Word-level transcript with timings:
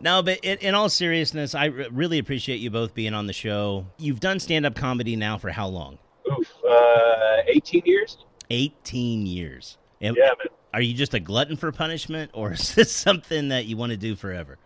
No, 0.00 0.22
but 0.22 0.38
in, 0.44 0.58
in 0.58 0.74
all 0.74 0.88
seriousness, 0.88 1.54
I 1.54 1.66
really 1.66 2.18
appreciate 2.18 2.56
you 2.60 2.70
both 2.70 2.94
being 2.94 3.14
on 3.14 3.26
the 3.26 3.32
show. 3.32 3.86
You've 3.98 4.20
done 4.20 4.38
stand 4.38 4.66
up 4.66 4.74
comedy 4.76 5.16
now 5.16 5.38
for 5.38 5.50
how 5.50 5.66
long? 5.68 5.98
Oof, 6.30 6.52
uh, 6.68 7.36
18 7.48 7.82
years? 7.86 8.18
18 8.50 9.26
years. 9.26 9.78
And 10.04 10.16
Yeah, 10.16 10.26
man. 10.38 10.48
Are 10.72 10.80
you 10.80 10.92
just 10.92 11.14
a 11.14 11.20
glutton 11.20 11.56
for 11.56 11.70
punishment, 11.72 12.30
or 12.34 12.52
is 12.54 12.74
this 12.74 12.92
something 12.92 13.48
that 13.48 13.66
you 13.66 13.76
want 13.76 13.90
to 13.90 13.96
do 13.96 14.14
forever? 14.14 14.58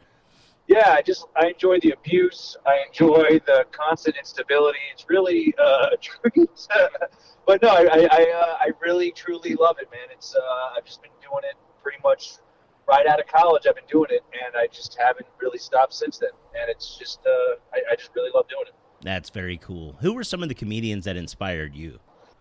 Yeah, 0.66 0.92
I 0.92 1.00
just 1.00 1.26
I 1.34 1.48
enjoy 1.48 1.78
the 1.80 1.92
abuse. 1.92 2.56
I 2.66 2.80
enjoy 2.86 3.40
the 3.46 3.64
constant 3.72 4.16
instability. 4.16 4.78
It's 4.92 5.06
really 5.08 5.54
uh, 5.58 5.86
a 5.92 5.96
treat. 5.96 6.68
but 7.46 7.62
no, 7.62 7.68
I 7.68 7.82
I, 7.90 8.08
I, 8.10 8.32
uh, 8.34 8.56
I 8.60 8.70
really 8.82 9.10
truly 9.12 9.54
love 9.54 9.76
it, 9.80 9.90
man. 9.90 10.08
It's 10.12 10.34
uh, 10.34 10.76
I've 10.76 10.84
just 10.84 11.00
been 11.02 11.12
doing 11.22 11.44
it 11.44 11.56
pretty 11.82 11.98
much 12.04 12.34
right 12.86 13.06
out 13.06 13.20
of 13.20 13.26
college. 13.26 13.64
I've 13.66 13.76
been 13.76 13.84
doing 13.88 14.08
it, 14.10 14.22
and 14.32 14.56
I 14.56 14.66
just 14.66 14.98
haven't 14.98 15.26
really 15.40 15.58
stopped 15.58 15.94
since 15.94 16.18
then. 16.18 16.30
And 16.60 16.68
it's 16.68 16.98
just 16.98 17.20
uh, 17.26 17.56
I, 17.72 17.92
I 17.92 17.96
just 17.96 18.10
really 18.14 18.30
love 18.34 18.48
doing 18.48 18.64
it. 18.66 18.74
That's 19.02 19.30
very 19.30 19.56
cool. 19.56 19.96
Who 20.00 20.14
were 20.14 20.24
some 20.24 20.42
of 20.42 20.48
the 20.48 20.54
comedians 20.54 21.04
that 21.04 21.16
inspired 21.16 21.74
you? 21.74 22.00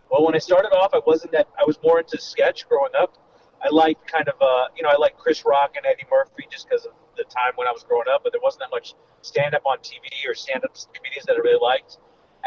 Well, 0.09 0.25
when 0.25 0.35
I 0.35 0.39
started 0.39 0.69
off, 0.69 0.91
I 0.93 1.01
wasn't 1.05 1.33
that. 1.33 1.47
I 1.59 1.65
was 1.65 1.77
more 1.83 1.99
into 1.99 2.19
sketch 2.19 2.67
growing 2.69 2.91
up. 2.97 3.17
I 3.61 3.69
liked 3.69 4.09
kind 4.09 4.27
of, 4.29 4.35
uh, 4.41 4.67
you 4.75 4.83
know, 4.83 4.89
I 4.89 4.97
liked 4.97 5.17
Chris 5.17 5.43
Rock 5.45 5.73
and 5.75 5.85
Eddie 5.85 6.05
Murphy 6.09 6.47
just 6.49 6.69
because 6.69 6.85
of 6.85 6.93
the 7.17 7.23
time 7.23 7.53
when 7.55 7.67
I 7.67 7.71
was 7.71 7.83
growing 7.83 8.07
up. 8.11 8.23
But 8.23 8.31
there 8.31 8.41
wasn't 8.41 8.61
that 8.61 8.71
much 8.71 8.93
stand 9.21 9.55
up 9.55 9.63
on 9.65 9.79
TV 9.79 10.07
or 10.27 10.35
stand 10.35 10.63
up 10.63 10.75
comedians 10.93 11.25
that 11.25 11.35
I 11.35 11.39
really 11.39 11.59
liked. 11.61 11.97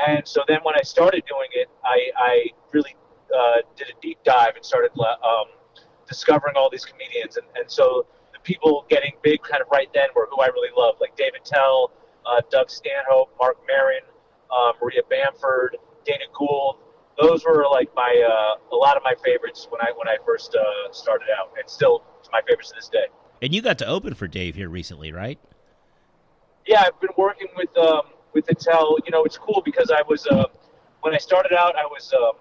And 0.06 0.26
so 0.26 0.43
then 0.48 0.60
when 0.62 0.75
I 0.76 0.82
started 0.82 1.25
doing 1.28 1.48
it, 1.53 1.69
I, 1.84 2.10
I 2.16 2.44
really 2.72 2.97
uh, 3.37 3.60
did 3.77 3.88
a 3.88 4.00
deep 4.00 4.19
dive 4.25 4.56
and 4.56 4.65
started 4.65 4.92
um, 4.98 5.47
discovering 6.09 6.54
all 6.56 6.71
these 6.71 6.84
comedians. 6.84 7.37
And, 7.37 7.47
and 7.56 7.71
so 7.71 8.06
the 8.32 8.38
people 8.41 8.87
getting 8.88 9.12
big 9.22 9.42
kind 9.42 9.60
of 9.60 9.69
right 9.71 9.88
then 9.92 10.09
were 10.15 10.28
who 10.31 10.41
I 10.41 10.47
really 10.47 10.71
loved, 10.77 11.00
like 11.00 11.16
Dave 11.16 11.32
Attell, 11.38 11.92
uh, 12.25 12.41
Doug 12.50 12.71
Stanhope, 12.71 13.34
Marc 13.38 13.59
Maron, 13.66 14.06
uh, 14.50 14.72
Maria 14.81 15.03
Bamford, 15.10 15.77
Dana 16.04 16.25
Gould 16.32 16.78
those 17.21 17.45
were 17.45 17.67
like 17.71 17.89
my 17.95 18.23
uh, 18.27 18.75
a 18.75 18.77
lot 18.77 18.97
of 18.97 19.03
my 19.03 19.15
favorites 19.25 19.67
when 19.71 19.81
I 19.81 19.93
when 19.97 20.09
I 20.09 20.17
first 20.25 20.55
uh, 20.55 20.93
started 20.93 21.29
out, 21.39 21.53
and 21.59 21.69
still 21.69 22.03
my 22.33 22.41
favorites 22.47 22.71
to 22.71 22.77
this 22.77 22.89
day. 22.89 23.07
And 23.43 23.55
you 23.55 23.63
got 23.63 23.79
to 23.79 23.87
open 23.87 24.15
for 24.15 24.29
Dave 24.29 24.55
here 24.55 24.69
recently, 24.69 25.13
right? 25.13 25.39
Yeah, 26.67 26.83
I've 26.87 27.01
been 27.01 27.11
working 27.17 27.49
with 27.57 27.77
um, 27.77 28.03
with 28.33 28.51
Attell. 28.51 28.99
You 29.05 29.11
know, 29.11 29.25
it's 29.25 29.39
cool 29.39 29.63
because 29.65 29.91
I 29.91 30.03
was 30.09 30.27
uh, 30.27 30.45
when 31.03 31.15
I 31.15 31.19
started 31.19 31.53
out, 31.53 31.77
I 31.77 31.87
was 31.87 32.13
um, 32.13 32.33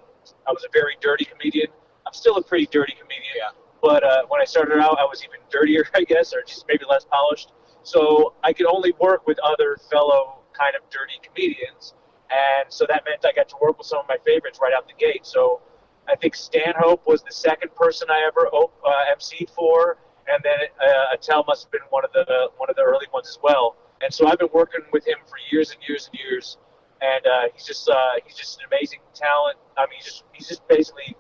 I 0.48 0.52
was 0.52 0.64
a 0.64 0.70
very 0.74 0.98
dirty 1.02 1.26
comedian. 1.26 1.68
I'm 2.06 2.14
still 2.14 2.38
a 2.38 2.44
pretty 2.44 2.68
dirty 2.68 2.94
comedian. 2.94 3.34
Yeah. 3.38 3.50
But 3.82 4.04
uh, 4.04 4.24
when 4.28 4.42
I 4.42 4.46
started 4.46 4.78
out, 4.80 5.00
I 5.00 5.04
was 5.04 5.24
even 5.24 5.40
dirtier, 5.50 5.86
I 5.96 6.04
guess, 6.04 6.34
or 6.34 6.42
just 6.46 6.66
maybe 6.68 6.84
less 6.90 7.06
polished. 7.06 7.54
So 7.84 8.34
I 8.44 8.54
could 8.54 8.66
only 8.66 8.94
work 9.00 9.26
with 9.26 9.40
other 9.40 9.78
fellow 9.90 10.40
kind 10.58 10.76
of 10.76 10.82
dirty 10.90 11.14
comedians, 11.24 11.94
and 12.30 12.72
so 12.72 12.86
that 12.90 13.04
meant 13.06 13.26
I 13.26 13.32
got 13.34 13.50
to 13.50 13.56
work 13.62 13.78
with 13.78 13.88
some 13.88 14.00
of 14.00 14.06
my 14.08 14.18
favorites 14.26 14.60
right 14.62 14.74
out 14.74 14.88
the 14.88 14.94
gate. 14.98 15.26
So 15.26 15.62
I 16.08 16.16
think 16.16 16.36
Stanhope 16.36 17.06
was 17.08 17.24
the 17.24 17.32
second 17.32 17.74
person 17.76 18.08
I 18.10 18.24
ever 18.28 18.48
uh, 18.48 19.16
emceed 19.16 19.50
for, 19.56 19.98
and 20.28 20.44
then 20.44 20.60
uh, 20.82 21.16
Attell 21.16 21.44
must 21.48 21.66
have 21.66 21.72
been 21.72 21.88
one 21.90 22.04
of 22.06 22.12
the 22.14 22.50
one 22.58 22.70
of 22.70 22.76
the 22.76 22.84
early 22.84 23.08
ones 23.14 23.28
as 23.28 23.38
well. 23.42 23.76
And 24.02 24.14
so 24.14 24.28
I've 24.28 24.40
been 24.40 24.50
working 24.54 24.82
with 24.94 25.06
him 25.06 25.18
for 25.28 25.36
years 25.52 25.72
and 25.72 25.80
years 25.88 26.10
and 26.12 26.20
years, 26.20 26.58
and 27.02 27.26
uh, 27.26 27.50
he's 27.54 27.66
just 27.66 27.90
uh, 27.90 27.96
he's 28.26 28.36
just 28.36 28.60
an 28.60 28.66
amazing 28.72 29.00
talent. 29.14 29.58
I 29.78 29.82
mean, 29.82 29.98
he's 29.98 30.06
just 30.06 30.24
he's 30.34 30.48
just 30.48 30.68
basically 30.68 31.16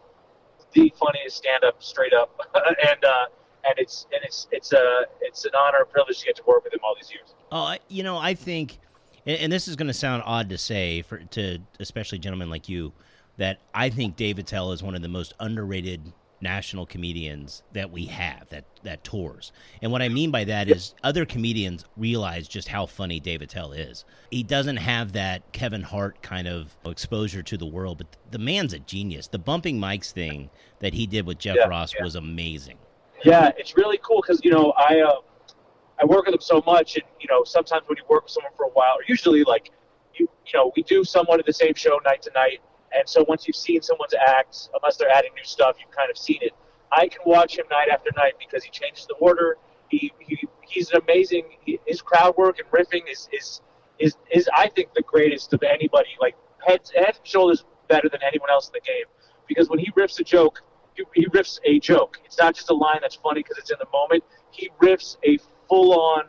the 0.73 0.93
funniest 0.99 1.37
stand 1.37 1.63
up 1.63 1.81
straight 1.81 2.13
up, 2.13 2.39
and 2.55 3.03
uh, 3.03 3.25
and 3.65 3.73
it's 3.77 4.07
and 4.11 4.21
it's 4.23 4.47
it's 4.51 4.73
a 4.73 5.05
it's 5.21 5.45
an 5.45 5.51
honor 5.57 5.79
and 5.79 5.89
privilege 5.89 6.19
to 6.19 6.25
get 6.25 6.35
to 6.37 6.43
work 6.47 6.63
with 6.63 6.73
him 6.73 6.79
all 6.83 6.95
these 6.95 7.11
years. 7.11 7.35
Oh, 7.51 7.75
you 7.87 8.03
know, 8.03 8.17
I 8.17 8.33
think, 8.33 8.79
and, 9.25 9.37
and 9.39 9.51
this 9.51 9.67
is 9.67 9.75
going 9.75 9.87
to 9.87 9.93
sound 9.93 10.23
odd 10.25 10.49
to 10.49 10.57
say 10.57 11.01
for 11.01 11.19
to 11.19 11.59
especially 11.79 12.19
gentlemen 12.19 12.49
like 12.49 12.69
you, 12.69 12.93
that 13.37 13.59
I 13.73 13.89
think 13.89 14.15
Dave 14.15 14.39
Attell 14.39 14.71
is 14.71 14.83
one 14.83 14.95
of 14.95 15.01
the 15.01 15.07
most 15.07 15.33
underrated 15.39 16.13
national 16.41 16.85
comedians 16.85 17.63
that 17.73 17.91
we 17.91 18.05
have 18.05 18.47
that 18.49 18.63
that 18.83 19.03
tours. 19.03 19.51
And 19.81 19.91
what 19.91 20.01
I 20.01 20.07
mean 20.07 20.31
by 20.31 20.45
that 20.45 20.69
is 20.69 20.95
other 21.03 21.25
comedians 21.25 21.83
realize 21.97 22.47
just 22.47 22.69
how 22.69 22.85
funny 22.85 23.19
Dave 23.19 23.41
Attell 23.41 23.73
is. 23.73 24.05
He 24.31 24.43
doesn't 24.43 24.77
have 24.77 25.11
that 25.13 25.51
Kevin 25.51 25.83
Hart 25.83 26.21
kind 26.21 26.47
of 26.47 26.77
exposure 26.85 27.43
to 27.43 27.57
the 27.57 27.65
world, 27.65 27.97
but 27.97 28.07
the 28.31 28.39
man's 28.39 28.73
a 28.73 28.79
genius. 28.79 29.27
The 29.27 29.39
bumping 29.39 29.79
mics 29.79 30.11
thing 30.11 30.49
that 30.79 30.93
he 30.93 31.05
did 31.07 31.25
with 31.25 31.39
Jeff 31.39 31.57
Yeah, 31.57 31.67
Ross 31.67 31.93
yeah. 31.93 32.03
was 32.03 32.15
amazing. 32.15 32.77
Yeah, 33.25 33.51
it's 33.57 33.75
really 33.75 33.99
cool 34.01 34.21
because 34.21 34.39
you 34.45 34.51
know 34.51 34.71
I 34.77 35.01
uh, 35.01 35.15
I 36.01 36.05
work 36.05 36.25
with 36.25 36.33
them 36.33 36.41
so 36.41 36.63
much, 36.65 36.95
and 36.95 37.03
you 37.19 37.27
know 37.29 37.43
sometimes 37.43 37.83
when 37.87 37.97
you 37.97 38.03
work 38.09 38.23
with 38.23 38.31
someone 38.31 38.53
for 38.55 38.65
a 38.65 38.69
while, 38.69 38.93
or 38.97 39.03
usually 39.07 39.43
like 39.43 39.71
you 40.15 40.29
you 40.45 40.51
know 40.53 40.71
we 40.75 40.83
do 40.83 41.03
somewhat 41.03 41.39
of 41.39 41.45
the 41.45 41.53
same 41.53 41.73
show 41.75 41.99
night 42.05 42.21
to 42.23 42.31
night, 42.33 42.59
and 42.93 43.07
so 43.07 43.25
once 43.27 43.47
you've 43.47 43.55
seen 43.55 43.81
someone's 43.81 44.13
act, 44.13 44.69
unless 44.73 44.97
they're 44.97 45.09
adding 45.09 45.31
new 45.35 45.43
stuff, 45.43 45.77
you've 45.79 45.95
kind 45.95 46.09
of 46.09 46.17
seen 46.17 46.39
it. 46.41 46.53
I 46.91 47.07
can 47.07 47.19
watch 47.25 47.57
him 47.57 47.65
night 47.69 47.89
after 47.91 48.09
night 48.17 48.33
because 48.39 48.63
he 48.63 48.71
changes 48.71 49.05
the 49.07 49.15
order. 49.15 49.57
He, 49.89 50.11
he 50.19 50.47
he's 50.67 50.89
an 50.91 51.01
amazing. 51.01 51.43
His 51.85 52.01
crowd 52.01 52.35
work 52.37 52.59
and 52.59 52.69
riffing 52.71 53.11
is 53.11 53.27
is 53.33 53.61
is 53.99 54.15
is 54.31 54.49
I 54.55 54.69
think 54.69 54.93
the 54.93 55.03
greatest 55.03 55.53
of 55.53 55.63
anybody. 55.63 56.09
Like 56.21 56.35
head 56.65 56.81
head 56.95 57.15
and 57.17 57.27
shoulders 57.27 57.65
better 57.87 58.07
than 58.09 58.21
anyone 58.23 58.49
else 58.49 58.67
in 58.67 58.73
the 58.73 58.81
game 58.81 59.05
because 59.47 59.69
when 59.69 59.79
he 59.79 59.91
riffs 59.91 60.19
a 60.19 60.23
joke, 60.23 60.61
he, 60.93 61.03
he 61.13 61.25
riffs 61.27 61.59
a 61.65 61.79
joke. 61.79 62.19
It's 62.23 62.37
not 62.37 62.55
just 62.55 62.69
a 62.69 62.73
line 62.73 62.99
that's 63.01 63.15
funny 63.15 63.41
because 63.41 63.57
it's 63.57 63.71
in 63.71 63.77
the 63.79 63.87
moment. 63.91 64.23
He 64.51 64.69
riffs 64.81 65.17
a 65.25 65.39
full-on, 65.69 66.25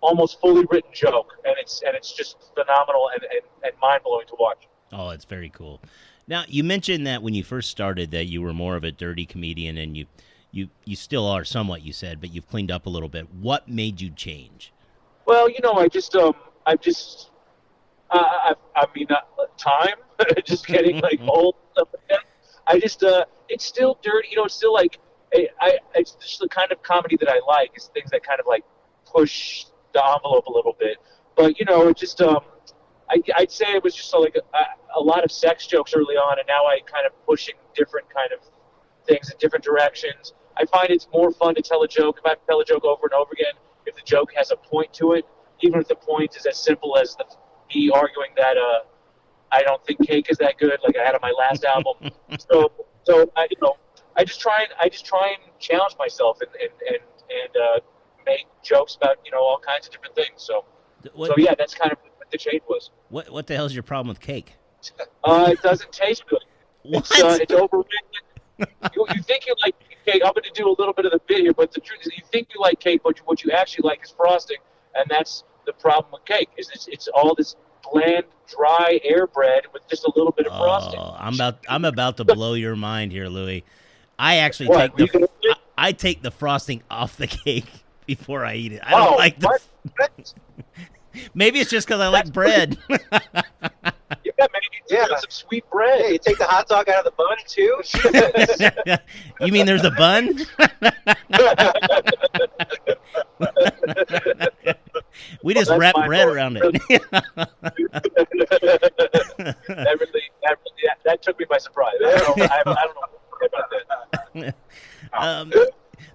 almost 0.00 0.40
fully 0.40 0.66
written 0.70 0.90
joke, 0.92 1.34
and 1.44 1.54
it's 1.58 1.82
and 1.86 1.94
it's 1.94 2.12
just 2.12 2.36
phenomenal 2.54 3.10
and, 3.14 3.22
and, 3.24 3.42
and 3.62 3.72
mind-blowing 3.80 4.26
to 4.28 4.36
watch. 4.38 4.66
Oh, 4.92 5.10
it's 5.10 5.24
very 5.24 5.50
cool. 5.50 5.80
Now, 6.26 6.44
you 6.48 6.64
mentioned 6.64 7.06
that 7.06 7.22
when 7.22 7.34
you 7.34 7.44
first 7.44 7.70
started 7.70 8.10
that 8.10 8.24
you 8.24 8.42
were 8.42 8.52
more 8.52 8.76
of 8.76 8.84
a 8.84 8.90
dirty 8.90 9.26
comedian 9.26 9.78
and 9.78 9.96
you 9.96 10.06
you 10.50 10.68
you 10.84 10.96
still 10.96 11.26
are 11.26 11.44
somewhat 11.44 11.82
you 11.82 11.92
said, 11.92 12.20
but 12.20 12.34
you've 12.34 12.48
cleaned 12.48 12.70
up 12.70 12.86
a 12.86 12.90
little 12.90 13.08
bit. 13.08 13.32
What 13.32 13.68
made 13.68 14.00
you 14.00 14.10
change? 14.10 14.72
Well, 15.26 15.48
you 15.48 15.58
know, 15.62 15.74
I 15.74 15.88
just 15.88 16.16
um, 16.16 16.34
I 16.68 16.76
just, 16.76 17.30
I, 18.10 18.54
I 18.76 18.86
mean, 18.94 19.06
uh, 19.10 19.46
time, 19.56 19.96
just 20.44 20.66
getting 20.66 20.98
like 21.00 21.18
old 21.26 21.54
stuff. 21.72 21.88
I 22.66 22.78
just, 22.78 23.02
uh, 23.02 23.24
it's 23.48 23.64
still 23.64 23.98
dirty. 24.02 24.28
You 24.30 24.36
know, 24.36 24.44
it's 24.44 24.54
still 24.54 24.74
like, 24.74 24.98
I, 25.34 25.48
I, 25.60 25.78
it's 25.94 26.12
just 26.12 26.40
the 26.40 26.48
kind 26.48 26.70
of 26.70 26.82
comedy 26.82 27.16
that 27.20 27.28
I 27.30 27.40
like. 27.48 27.70
Is 27.74 27.90
things 27.94 28.10
that 28.10 28.22
kind 28.22 28.38
of 28.38 28.46
like 28.46 28.64
push 29.12 29.66
the 29.92 30.04
envelope 30.04 30.46
a 30.46 30.52
little 30.52 30.76
bit. 30.78 30.98
But 31.36 31.58
you 31.58 31.64
know, 31.66 31.88
it 31.88 31.96
just, 31.96 32.20
um, 32.20 32.40
I, 33.10 33.22
I'd 33.36 33.50
say 33.50 33.66
it 33.68 33.82
was 33.82 33.94
just 33.94 34.14
like 34.14 34.36
a, 34.36 34.58
a 34.96 35.00
lot 35.00 35.24
of 35.24 35.32
sex 35.32 35.66
jokes 35.66 35.94
early 35.94 36.16
on, 36.16 36.38
and 36.38 36.46
now 36.48 36.66
I 36.66 36.80
kind 36.84 37.06
of 37.06 37.12
pushing 37.26 37.54
different 37.74 38.12
kind 38.12 38.30
of 38.32 38.40
things 39.06 39.30
in 39.30 39.38
different 39.38 39.64
directions. 39.64 40.34
I 40.56 40.64
find 40.66 40.90
it's 40.90 41.06
more 41.12 41.30
fun 41.30 41.54
to 41.54 41.62
tell 41.62 41.82
a 41.82 41.88
joke 41.88 42.18
if 42.18 42.26
I 42.30 42.34
tell 42.46 42.60
a 42.60 42.64
joke 42.64 42.84
over 42.84 43.06
and 43.06 43.12
over 43.12 43.30
again. 43.32 43.54
If 43.86 43.94
the 43.94 44.02
joke 44.04 44.30
has 44.36 44.50
a 44.50 44.56
point 44.56 44.92
to 44.94 45.12
it, 45.12 45.24
even 45.60 45.80
if 45.80 45.88
the 45.88 45.94
point 45.94 46.36
is 46.36 46.46
as 46.46 46.58
simple 46.58 46.98
as 46.98 47.16
the, 47.16 47.24
me 47.74 47.90
arguing 47.90 48.30
that 48.36 48.56
uh, 48.56 48.80
I 49.52 49.62
don't 49.62 49.84
think 49.86 50.06
cake 50.06 50.26
is 50.30 50.38
that 50.38 50.58
good, 50.58 50.78
like 50.84 50.96
I 50.96 51.04
had 51.04 51.14
on 51.14 51.20
my 51.22 51.32
last 51.38 51.64
album. 51.76 52.10
so, 52.38 52.72
so 53.04 53.30
I, 53.36 53.46
you 53.50 53.56
know, 53.62 53.76
I 54.16 54.24
just 54.24 54.40
try 54.40 54.62
and 54.62 54.72
I 54.80 54.88
just 54.88 55.06
try 55.06 55.28
and 55.28 55.60
challenge 55.60 55.94
myself 55.98 56.38
and 56.40 56.50
and 56.60 56.70
and, 56.88 57.02
and 57.30 57.56
uh, 57.56 57.80
make 58.28 58.46
jokes 58.62 58.96
about 58.96 59.16
you 59.24 59.30
know 59.30 59.38
all 59.38 59.58
kinds 59.58 59.86
of 59.86 59.92
different 59.92 60.14
things. 60.14 60.36
So, 60.36 60.64
what, 61.14 61.28
so 61.28 61.34
yeah, 61.38 61.54
that's 61.56 61.74
kind 61.74 61.92
of 61.92 61.98
what 62.16 62.30
the 62.30 62.38
change 62.38 62.62
was. 62.68 62.90
What 63.08 63.30
what 63.30 63.46
the 63.46 63.56
hell 63.56 63.66
is 63.66 63.74
your 63.74 63.82
problem 63.82 64.08
with 64.08 64.20
cake? 64.20 64.54
Uh, 65.24 65.48
it 65.52 65.62
doesn't 65.62 65.92
taste 65.92 66.24
good. 66.28 66.44
What? 66.82 67.00
It's, 67.10 67.22
uh, 67.22 67.38
it's 67.40 67.52
overrated. 67.52 67.92
you, 68.94 69.06
you 69.14 69.22
think 69.22 69.46
you 69.46 69.54
like 69.64 69.74
cake? 70.06 70.22
I'm 70.24 70.32
going 70.32 70.44
to 70.44 70.52
do 70.54 70.68
a 70.68 70.76
little 70.78 70.92
bit 70.92 71.04
of 71.04 71.12
the 71.12 71.20
bit 71.26 71.40
here, 71.40 71.52
but 71.52 71.72
the 71.72 71.80
truth 71.80 72.00
is, 72.02 72.12
you 72.16 72.22
think 72.30 72.48
you 72.54 72.60
like 72.60 72.80
cake, 72.80 73.02
but 73.04 73.18
what 73.26 73.42
you 73.44 73.50
actually 73.52 73.88
like 73.88 74.04
is 74.04 74.10
frosting, 74.10 74.58
and 74.94 75.04
that's 75.08 75.44
the 75.66 75.72
problem 75.72 76.12
with 76.12 76.24
cake. 76.24 76.48
Is 76.56 76.70
it's, 76.72 76.88
it's 76.88 77.08
all 77.08 77.34
this 77.34 77.56
bland, 77.90 78.24
dry 78.46 79.00
air 79.04 79.26
bread 79.26 79.64
with 79.72 79.82
just 79.88 80.04
a 80.04 80.12
little 80.14 80.32
bit 80.32 80.46
of 80.46 80.56
frosting. 80.56 81.00
Oh, 81.00 81.16
I'm 81.18 81.34
about 81.34 81.58
I'm 81.68 81.84
about 81.84 82.16
to 82.18 82.24
blow 82.24 82.54
your 82.54 82.76
mind 82.76 83.12
here, 83.12 83.28
Louis. 83.28 83.64
I 84.18 84.36
actually 84.36 84.68
what, 84.68 84.96
take 84.96 85.12
the 85.12 85.28
I, 85.48 85.88
I, 85.88 85.92
take 85.92 86.22
the 86.22 86.32
frosting 86.32 86.82
off 86.90 87.16
the 87.16 87.26
cake 87.44 87.84
before 88.08 88.44
I 88.44 88.54
eat 88.54 88.72
it. 88.72 88.80
I 88.82 88.90
don't 88.92 89.12
oh, 89.12 89.16
like 89.16 89.38
the. 89.38 89.60
maybe 91.34 91.60
it's 91.60 91.70
just 91.70 91.86
because 91.86 92.00
I 92.00 92.08
like 92.08 92.32
bread. 92.32 92.76
yeah, 92.88 92.98
maybe 94.38 94.48
yeah. 94.88 95.06
some 95.06 95.18
sweet 95.28 95.68
bread. 95.70 96.00
Yeah, 96.00 96.08
you 96.08 96.18
take 96.18 96.38
the 96.38 96.46
hot 96.46 96.66
dog 96.68 96.88
out 96.88 97.06
of 97.06 97.12
the 97.12 97.12
bun 97.12 97.36
too. 97.46 97.82
you 99.46 99.52
mean 99.52 99.66
there's 99.66 99.84
a 99.84 99.90
bun? 99.90 100.26
we 105.42 105.52
just 105.52 105.68
well, 105.68 105.78
wrap 105.78 105.94
bread 106.06 106.24
part. 106.24 106.34
around 106.34 106.56
it. 106.56 106.62
that 106.62 107.52
really, 109.68 110.22
that, 110.42 110.56
really 110.56 110.82
that, 110.82 110.98
that, 111.04 111.22
took 111.22 111.38
me 111.38 111.44
by 111.48 111.58
surprise. 111.58 111.92
I 112.00 112.18
don't 112.18 112.38
know, 112.38 112.44
I, 112.44 112.60
I 112.60 112.64
don't 112.64 112.94
know 112.94 113.02
about 113.44 113.70
that. 114.34 114.54
Um, 115.12 115.52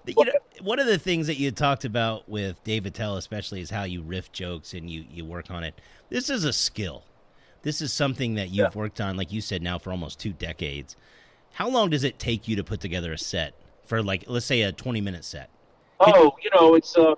you 0.06 0.26
know, 0.26 0.32
one 0.62 0.80
of 0.80 0.83
the 0.94 1.00
things 1.00 1.26
that 1.26 1.40
you 1.40 1.50
talked 1.50 1.86
about 1.86 2.30
with 2.30 2.64
Dave 2.64 2.86
Attell, 2.86 3.18
especially, 3.18 3.62
is 3.62 3.72
how 3.72 3.84
you 3.84 4.04
riff 4.04 4.32
jokes 4.32 4.76
and 4.76 4.88
you 4.92 5.06
you 5.10 5.26
work 5.26 5.50
on 5.50 5.64
it. 5.64 5.82
This 6.10 6.30
is 6.30 6.44
a 6.46 6.54
skill. 6.54 7.04
This 7.64 7.82
is 7.82 7.92
something 7.92 8.36
that 8.36 8.50
you've 8.50 8.76
yeah. 8.76 8.80
worked 8.80 9.02
on, 9.02 9.18
like 9.18 9.32
you 9.32 9.42
said, 9.42 9.64
now 9.64 9.80
for 9.80 9.90
almost 9.90 10.20
two 10.20 10.34
decades. 10.34 10.96
How 11.54 11.68
long 11.68 11.90
does 11.90 12.04
it 12.04 12.20
take 12.20 12.48
you 12.48 12.56
to 12.58 12.64
put 12.64 12.80
together 12.80 13.12
a 13.12 13.18
set 13.18 13.56
for, 13.84 14.04
like, 14.04 14.26
let's 14.28 14.46
say, 14.46 14.62
a 14.62 14.72
twenty-minute 14.72 15.26
set? 15.26 15.50
Oh, 16.00 16.36
you 16.44 16.52
know, 16.54 16.76
it's 16.76 16.96
uh, 16.96 17.16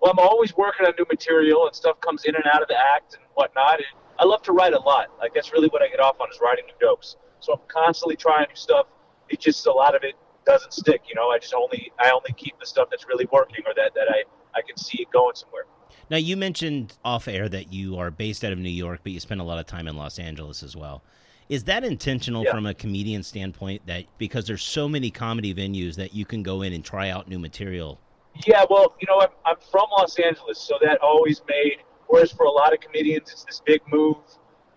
well, 0.00 0.12
I'm 0.12 0.18
always 0.18 0.56
working 0.56 0.86
on 0.86 0.94
new 0.98 1.04
material 1.10 1.66
and 1.66 1.76
stuff 1.76 2.00
comes 2.00 2.24
in 2.24 2.34
and 2.34 2.44
out 2.54 2.62
of 2.62 2.68
the 2.68 2.76
act 2.96 3.16
and 3.16 3.22
whatnot. 3.34 3.76
And 3.76 3.86
I 4.18 4.24
love 4.24 4.40
to 4.44 4.52
write 4.52 4.72
a 4.72 4.80
lot. 4.80 5.08
Like 5.18 5.34
that's 5.34 5.52
really 5.52 5.68
what 5.68 5.82
I 5.82 5.88
get 5.88 6.00
off 6.00 6.18
on 6.20 6.28
is 6.30 6.38
writing 6.40 6.64
new 6.66 6.74
jokes. 6.80 7.16
So 7.40 7.52
I'm 7.52 7.60
constantly 7.68 8.16
trying 8.16 8.46
new 8.48 8.56
stuff. 8.56 8.86
It's 9.28 9.44
just 9.44 9.66
a 9.66 9.72
lot 9.72 9.94
of 9.94 10.04
it 10.04 10.14
doesn't 10.44 10.72
stick. 10.72 11.02
You 11.08 11.14
know, 11.14 11.28
I 11.28 11.38
just 11.38 11.54
only 11.54 11.92
I 11.98 12.10
only 12.10 12.32
keep 12.36 12.58
the 12.58 12.66
stuff 12.66 12.88
that's 12.90 13.06
really 13.08 13.26
working 13.32 13.64
or 13.66 13.74
that 13.74 13.92
that 13.94 14.08
I 14.08 14.24
I 14.56 14.62
can 14.66 14.76
see 14.76 15.02
it 15.02 15.10
going 15.10 15.34
somewhere. 15.34 15.64
Now 16.10 16.16
you 16.16 16.36
mentioned 16.36 16.96
off 17.04 17.28
air 17.28 17.48
that 17.48 17.72
you 17.72 17.96
are 17.98 18.10
based 18.10 18.44
out 18.44 18.52
of 18.52 18.58
New 18.58 18.68
York, 18.70 19.00
but 19.02 19.12
you 19.12 19.20
spend 19.20 19.40
a 19.40 19.44
lot 19.44 19.58
of 19.58 19.66
time 19.66 19.86
in 19.86 19.96
Los 19.96 20.18
Angeles 20.18 20.62
as 20.62 20.76
well. 20.76 21.02
Is 21.48 21.64
that 21.64 21.82
intentional 21.82 22.44
yeah. 22.44 22.52
from 22.52 22.66
a 22.66 22.74
comedian 22.74 23.22
standpoint? 23.22 23.86
That 23.86 24.04
because 24.18 24.46
there's 24.46 24.62
so 24.62 24.88
many 24.88 25.10
comedy 25.10 25.52
venues 25.52 25.96
that 25.96 26.14
you 26.14 26.24
can 26.24 26.42
go 26.42 26.62
in 26.62 26.72
and 26.72 26.84
try 26.84 27.10
out 27.10 27.28
new 27.28 27.38
material. 27.38 28.00
Yeah, 28.46 28.64
well, 28.70 28.94
you 29.00 29.08
know, 29.08 29.20
I'm, 29.20 29.30
I'm 29.44 29.56
from 29.70 29.86
Los 29.98 30.16
Angeles, 30.18 30.58
so 30.58 30.78
that 30.82 31.00
always 31.02 31.42
made. 31.48 31.78
Whereas 32.06 32.30
for 32.30 32.46
a 32.46 32.50
lot 32.50 32.72
of 32.72 32.80
comedians, 32.80 33.30
it's 33.32 33.44
this 33.44 33.60
big 33.64 33.80
move, 33.88 34.16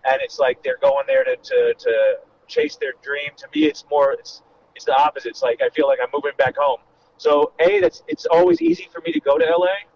and 0.04 0.16
it's 0.20 0.38
like 0.38 0.62
they're 0.62 0.78
going 0.80 1.04
there 1.06 1.24
to, 1.24 1.36
to, 1.36 1.74
to 1.78 2.14
chase 2.48 2.76
their 2.76 2.94
dream. 3.02 3.30
To 3.36 3.46
me, 3.54 3.66
it's 3.66 3.84
more 3.88 4.12
it's 4.12 4.42
it's 4.74 4.84
the 4.84 4.96
opposite. 4.96 5.30
It's 5.30 5.42
like 5.42 5.60
I 5.62 5.68
feel 5.70 5.86
like 5.86 5.98
I'm 6.02 6.10
moving 6.12 6.36
back 6.38 6.56
home. 6.56 6.78
So 7.16 7.52
a 7.60 7.80
that's 7.80 8.02
it's 8.08 8.26
always 8.26 8.60
easy 8.60 8.88
for 8.92 9.00
me 9.02 9.12
to 9.12 9.20
go 9.20 9.38
to 9.38 9.44
LA 9.44 9.86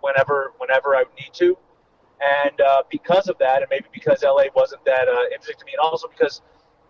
whenever 0.00 0.52
whenever 0.58 0.96
I 0.96 1.04
need 1.18 1.32
to, 1.34 1.56
and 2.20 2.60
uh, 2.60 2.82
because 2.90 3.28
of 3.28 3.38
that, 3.38 3.62
and 3.62 3.66
maybe 3.70 3.86
because 3.92 4.22
LA 4.22 4.44
wasn't 4.54 4.84
that 4.84 5.08
uh, 5.08 5.24
interesting 5.32 5.58
to 5.58 5.64
me, 5.64 5.72
and 5.72 5.80
also 5.80 6.08
because 6.08 6.42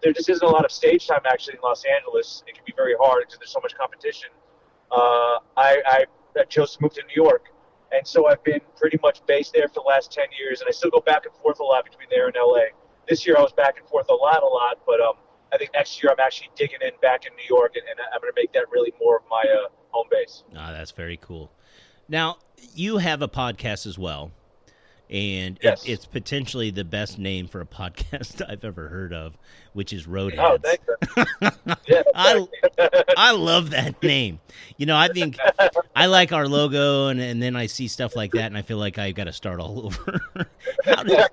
there 0.02 0.12
just 0.12 0.28
isn't 0.28 0.46
a 0.46 0.50
lot 0.50 0.64
of 0.64 0.72
stage 0.72 1.06
time 1.06 1.20
actually 1.26 1.54
in 1.54 1.60
Los 1.62 1.84
Angeles. 1.84 2.42
It 2.46 2.54
can 2.54 2.64
be 2.66 2.74
very 2.76 2.94
hard 3.00 3.24
because 3.26 3.38
there's 3.38 3.52
so 3.52 3.60
much 3.62 3.74
competition. 3.74 4.28
Uh, 4.90 5.40
I, 5.56 5.80
I, 5.86 6.04
I 6.38 6.44
chose 6.44 6.76
to 6.76 6.82
move 6.82 6.92
to 6.94 7.02
New 7.08 7.22
York, 7.22 7.46
and 7.92 8.06
so 8.06 8.26
I've 8.26 8.42
been 8.44 8.60
pretty 8.76 8.98
much 9.02 9.24
based 9.26 9.52
there 9.54 9.68
for 9.68 9.74
the 9.74 9.88
last 9.88 10.12
ten 10.12 10.26
years, 10.38 10.60
and 10.60 10.68
I 10.68 10.72
still 10.72 10.90
go 10.90 11.00
back 11.00 11.24
and 11.26 11.34
forth 11.42 11.60
a 11.60 11.64
lot 11.64 11.84
between 11.84 12.08
there 12.10 12.26
and 12.26 12.36
LA. 12.36 12.72
This 13.08 13.26
year 13.26 13.36
I 13.36 13.42
was 13.42 13.52
back 13.52 13.78
and 13.78 13.88
forth 13.88 14.08
a 14.08 14.14
lot, 14.14 14.42
a 14.42 14.46
lot, 14.46 14.78
but 14.86 15.00
um, 15.00 15.14
I 15.54 15.56
think 15.56 15.70
next 15.72 16.02
year 16.02 16.10
I'm 16.10 16.20
actually 16.20 16.50
digging 16.56 16.80
in 16.82 16.90
back 17.00 17.26
in 17.26 17.32
New 17.36 17.46
York, 17.48 17.76
and, 17.76 17.84
and 17.88 17.98
I'm 18.12 18.20
going 18.20 18.32
to 18.32 18.40
make 18.40 18.52
that 18.54 18.64
really 18.72 18.92
more 19.00 19.18
of 19.18 19.22
my 19.30 19.42
uh, 19.42 19.68
home 19.90 20.08
base. 20.10 20.42
Ah, 20.56 20.72
that's 20.72 20.90
very 20.90 21.16
cool. 21.16 21.50
Now 22.08 22.38
you 22.74 22.98
have 22.98 23.22
a 23.22 23.28
podcast 23.28 23.86
as 23.86 23.96
well, 23.96 24.32
and 25.08 25.56
yes. 25.62 25.84
it, 25.84 25.92
it's 25.92 26.06
potentially 26.06 26.70
the 26.70 26.84
best 26.84 27.20
name 27.20 27.46
for 27.46 27.60
a 27.60 27.66
podcast 27.66 28.42
I've 28.48 28.64
ever 28.64 28.88
heard 28.88 29.12
of, 29.12 29.38
which 29.74 29.92
is 29.92 30.06
Roadheads. 30.06 30.58
Oh, 31.16 31.76
yeah, 31.86 32.02
I 32.16 32.46
I 33.16 33.30
love 33.30 33.70
that 33.70 34.02
name. 34.02 34.40
You 34.76 34.86
know, 34.86 34.96
I 34.96 35.06
think 35.06 35.38
I 35.94 36.06
like 36.06 36.32
our 36.32 36.48
logo, 36.48 37.08
and, 37.08 37.20
and 37.20 37.40
then 37.40 37.54
I 37.54 37.66
see 37.66 37.86
stuff 37.86 38.16
like 38.16 38.32
that, 38.32 38.46
and 38.46 38.58
I 38.58 38.62
feel 38.62 38.78
like 38.78 38.98
I've 38.98 39.14
got 39.14 39.24
to 39.24 39.32
start 39.32 39.60
all 39.60 39.86
over. 39.86 40.20
how 40.84 41.04
did, 41.04 41.24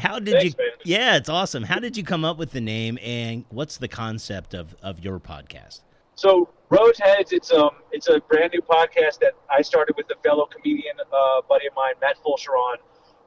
how 0.00 0.18
did 0.18 0.34
Thanks, 0.34 0.44
you? 0.44 0.64
Man. 0.64 0.68
Yeah, 0.84 1.16
it's 1.16 1.28
awesome. 1.28 1.62
How 1.62 1.78
did 1.78 1.96
you 1.96 2.02
come 2.02 2.24
up 2.24 2.38
with 2.38 2.52
the 2.52 2.60
name, 2.60 2.98
and 3.02 3.44
what's 3.50 3.76
the 3.76 3.88
concept 3.88 4.54
of 4.54 4.74
of 4.82 5.00
your 5.00 5.20
podcast? 5.20 5.80
So 6.14 6.50
Roadheads, 6.70 7.32
it's 7.32 7.52
um, 7.52 7.70
it's 7.92 8.08
a 8.08 8.20
brand 8.20 8.52
new 8.52 8.62
podcast 8.62 9.18
that 9.20 9.32
I 9.50 9.62
started 9.62 9.96
with 9.96 10.06
a 10.10 10.20
fellow 10.22 10.46
comedian 10.46 10.94
uh, 11.00 11.42
buddy 11.48 11.66
of 11.66 11.74
mine, 11.74 11.94
Matt 12.00 12.16
Fulchiron. 12.24 12.76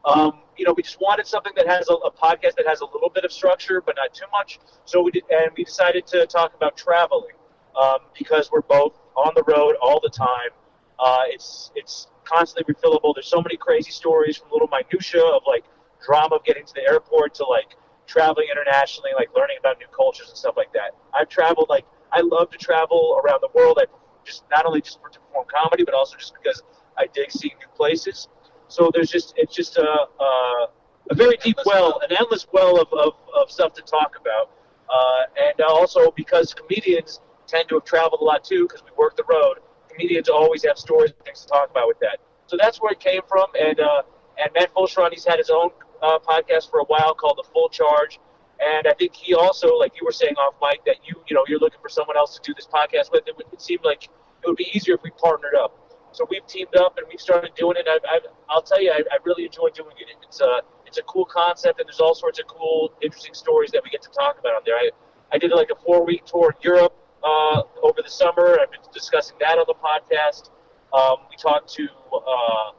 Um, 0.06 0.42
you 0.58 0.66
know, 0.66 0.74
we 0.76 0.84
just 0.84 1.00
wanted 1.00 1.26
something 1.26 1.54
that 1.56 1.66
has 1.66 1.90
a, 1.90 1.94
a, 1.94 2.12
podcast 2.12 2.56
that 2.58 2.68
has 2.68 2.82
a 2.82 2.86
little 2.86 3.10
bit 3.10 3.24
of 3.24 3.32
structure, 3.32 3.82
but 3.82 3.96
not 3.96 4.14
too 4.14 4.26
much. 4.34 4.60
So 4.84 5.02
we 5.02 5.12
did, 5.12 5.24
and 5.30 5.50
we 5.58 5.64
decided 5.64 6.06
to 6.08 6.26
talk 6.28 6.54
about 6.56 6.76
traveling 6.76 7.36
um, 7.82 8.00
because 8.18 8.52
we're 8.52 8.62
both 8.62 9.00
on 9.16 9.32
the 9.36 9.44
road 9.44 9.76
all 9.82 10.00
the 10.02 10.10
time. 10.10 10.52
Uh, 11.00 11.22
it's 11.28 11.72
it's 11.76 12.08
constantly 12.26 12.74
refillable. 12.74 13.14
There's 13.16 13.28
so 13.28 13.42
many 13.42 13.58
crazy 13.58 13.92
stories 13.92 14.38
from 14.38 14.50
little 14.52 14.68
minutia 14.68 15.24
of 15.24 15.42
like 15.48 15.64
drama 16.04 16.36
of 16.36 16.44
getting 16.44 16.66
to 16.66 16.74
the 16.74 16.82
airport 16.82 17.34
to 17.36 17.46
like 17.46 17.76
traveling 18.08 18.48
internationally, 18.52 19.12
like 19.16 19.30
learning 19.36 19.58
about 19.60 19.80
new 19.80 19.88
cultures 19.96 20.30
and 20.30 20.38
stuff 20.38 20.56
like 20.58 20.72
that. 20.74 20.92
I've 21.14 21.30
traveled 21.30 21.68
like 21.70 21.86
I 22.12 22.22
love 22.22 22.50
to 22.52 22.58
travel 22.58 23.20
around 23.24 23.40
the 23.42 23.50
world. 23.54 23.80
I 23.82 23.86
just 24.26 24.44
not 24.52 24.66
only 24.66 24.82
just 24.82 25.00
to 25.12 25.20
perform 25.20 25.46
comedy, 25.54 25.84
but 25.84 25.94
also 25.94 26.18
just 26.18 26.34
because 26.42 26.62
I 26.98 27.08
dig 27.14 27.32
seeing 27.32 27.56
new 27.60 27.68
places. 27.76 28.28
So 28.68 28.92
there's 28.94 29.10
just 29.10 29.34
it's 29.38 29.56
just 29.56 29.78
a 29.78 30.08
a, 30.20 30.68
a 31.12 31.16
very 31.16 31.38
deep 31.38 31.58
well, 31.66 32.00
an 32.08 32.16
endless 32.18 32.48
well 32.52 32.82
of, 32.82 32.88
of, 32.94 33.14
of 33.36 33.52
stuff 33.52 33.74
to 33.74 33.82
talk 33.82 34.16
about, 34.20 34.52
uh, 34.90 35.50
and 35.50 35.62
also 35.62 36.12
because 36.12 36.54
comedians 36.54 37.22
tend 37.48 37.68
to 37.70 37.76
have 37.76 37.86
traveled 37.86 38.22
a 38.22 38.24
lot 38.24 38.44
too, 38.44 38.68
because 38.68 38.84
we 38.84 38.92
work 38.98 39.16
the 39.18 39.24
road. 39.30 39.56
Comedians 39.90 40.30
always 40.30 40.64
have 40.66 40.78
stories 40.78 41.12
and 41.12 41.26
things 41.26 41.42
to 41.42 41.48
talk 41.48 41.70
about 41.70 41.88
with 41.88 42.00
that. 42.00 42.20
So 42.48 42.58
that's 42.60 42.82
where 42.82 42.92
it 42.92 43.00
came 43.00 43.22
from, 43.28 43.48
and 43.60 43.80
uh, 43.80 44.04
and 44.42 44.50
Matt 44.54 44.74
Fulchiron, 44.74 45.12
he's 45.12 45.26
had 45.26 45.38
his 45.38 45.50
own 45.50 45.70
uh, 46.04 46.20
podcast 46.20 46.70
for 46.70 46.80
a 46.80 46.86
while 46.86 47.14
called 47.16 47.38
The 47.38 47.50
Full 47.52 47.70
Charge. 47.70 48.20
And 48.60 48.88
I 48.88 48.94
think 48.94 49.16
he 49.16 49.34
also, 49.34 49.76
like 49.76 49.94
you 50.00 50.06
were 50.06 50.12
saying 50.12 50.36
off 50.36 50.56
mic, 50.62 50.86
that 50.86 50.98
you 51.04 51.16
you 51.28 51.36
know 51.36 51.44
you're 51.48 51.60
looking 51.60 51.80
for 51.82 51.90
someone 51.90 52.16
else 52.16 52.38
to 52.38 52.42
do 52.44 52.54
this 52.54 52.68
podcast 52.68 53.12
with. 53.12 53.28
It, 53.28 53.36
it 53.52 53.62
seemed 53.62 53.84
like 53.84 54.04
it 54.04 54.48
would 54.48 54.58
be 54.58 54.70
easier 54.74 54.96
if 54.96 55.02
we 55.04 55.12
partnered 55.12 55.56
up. 55.56 55.80
So 56.12 56.28
we've 56.30 56.46
teamed 56.46 56.76
up 56.78 56.98
and 56.98 57.08
we've 57.10 57.20
started 57.20 57.56
doing 57.56 57.76
it. 57.78 57.88
I, 57.90 58.20
will 58.54 58.62
tell 58.62 58.82
you, 58.82 58.92
I, 58.92 59.02
I, 59.12 59.18
really 59.26 59.46
enjoy 59.46 59.70
doing 59.74 59.96
it. 59.98 60.08
It's 60.22 60.42
a 60.42 60.62
it's 60.86 61.00
a 61.00 61.04
cool 61.04 61.26
concept, 61.26 61.80
and 61.80 61.88
there's 61.88 62.00
all 62.00 62.14
sorts 62.14 62.40
of 62.40 62.46
cool, 62.48 62.94
interesting 63.02 63.34
stories 63.34 63.72
that 63.72 63.82
we 63.84 63.90
get 63.90 64.04
to 64.04 64.12
talk 64.12 64.38
about 64.40 64.54
on 64.54 64.62
there. 64.66 64.76
I 64.76 64.92
I 65.32 65.38
did 65.40 65.52
like 65.52 65.72
a 65.72 65.80
four 65.84 66.06
week 66.06 66.26
tour 66.26 66.52
in 66.52 66.58
Europe 66.62 66.94
uh, 67.24 67.64
over 67.82 68.02
the 68.04 68.10
summer. 68.10 68.60
I've 68.62 68.72
been 68.72 68.82
discussing 68.94 69.36
that 69.40 69.58
on 69.58 69.66
the 69.68 69.74
podcast. 69.74 70.52
Um, 70.94 71.26
we 71.30 71.36
talked 71.38 71.74
to 71.74 71.88
uh, 72.14 72.72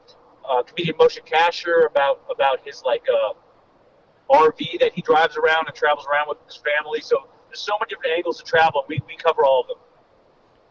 uh, 0.48 0.62
comedian 0.62 0.96
Moshe 0.96 1.24
Kasher 1.24 1.86
about 1.86 2.22
about 2.30 2.60
his 2.64 2.82
like 2.84 3.04
uh, 3.12 3.32
RV 4.30 4.80
that 4.80 4.92
he 4.92 5.02
drives 5.02 5.36
around 5.36 5.66
and 5.66 5.74
travels 5.74 6.06
around 6.10 6.28
with 6.28 6.38
his 6.46 6.56
family. 6.56 7.00
So 7.00 7.26
there's 7.48 7.60
so 7.60 7.72
many 7.80 7.88
different 7.88 8.16
angles 8.16 8.38
to 8.38 8.44
travel. 8.44 8.84
We 8.88 9.00
we 9.06 9.16
cover 9.16 9.44
all 9.44 9.62
of 9.62 9.68
them. 9.68 9.76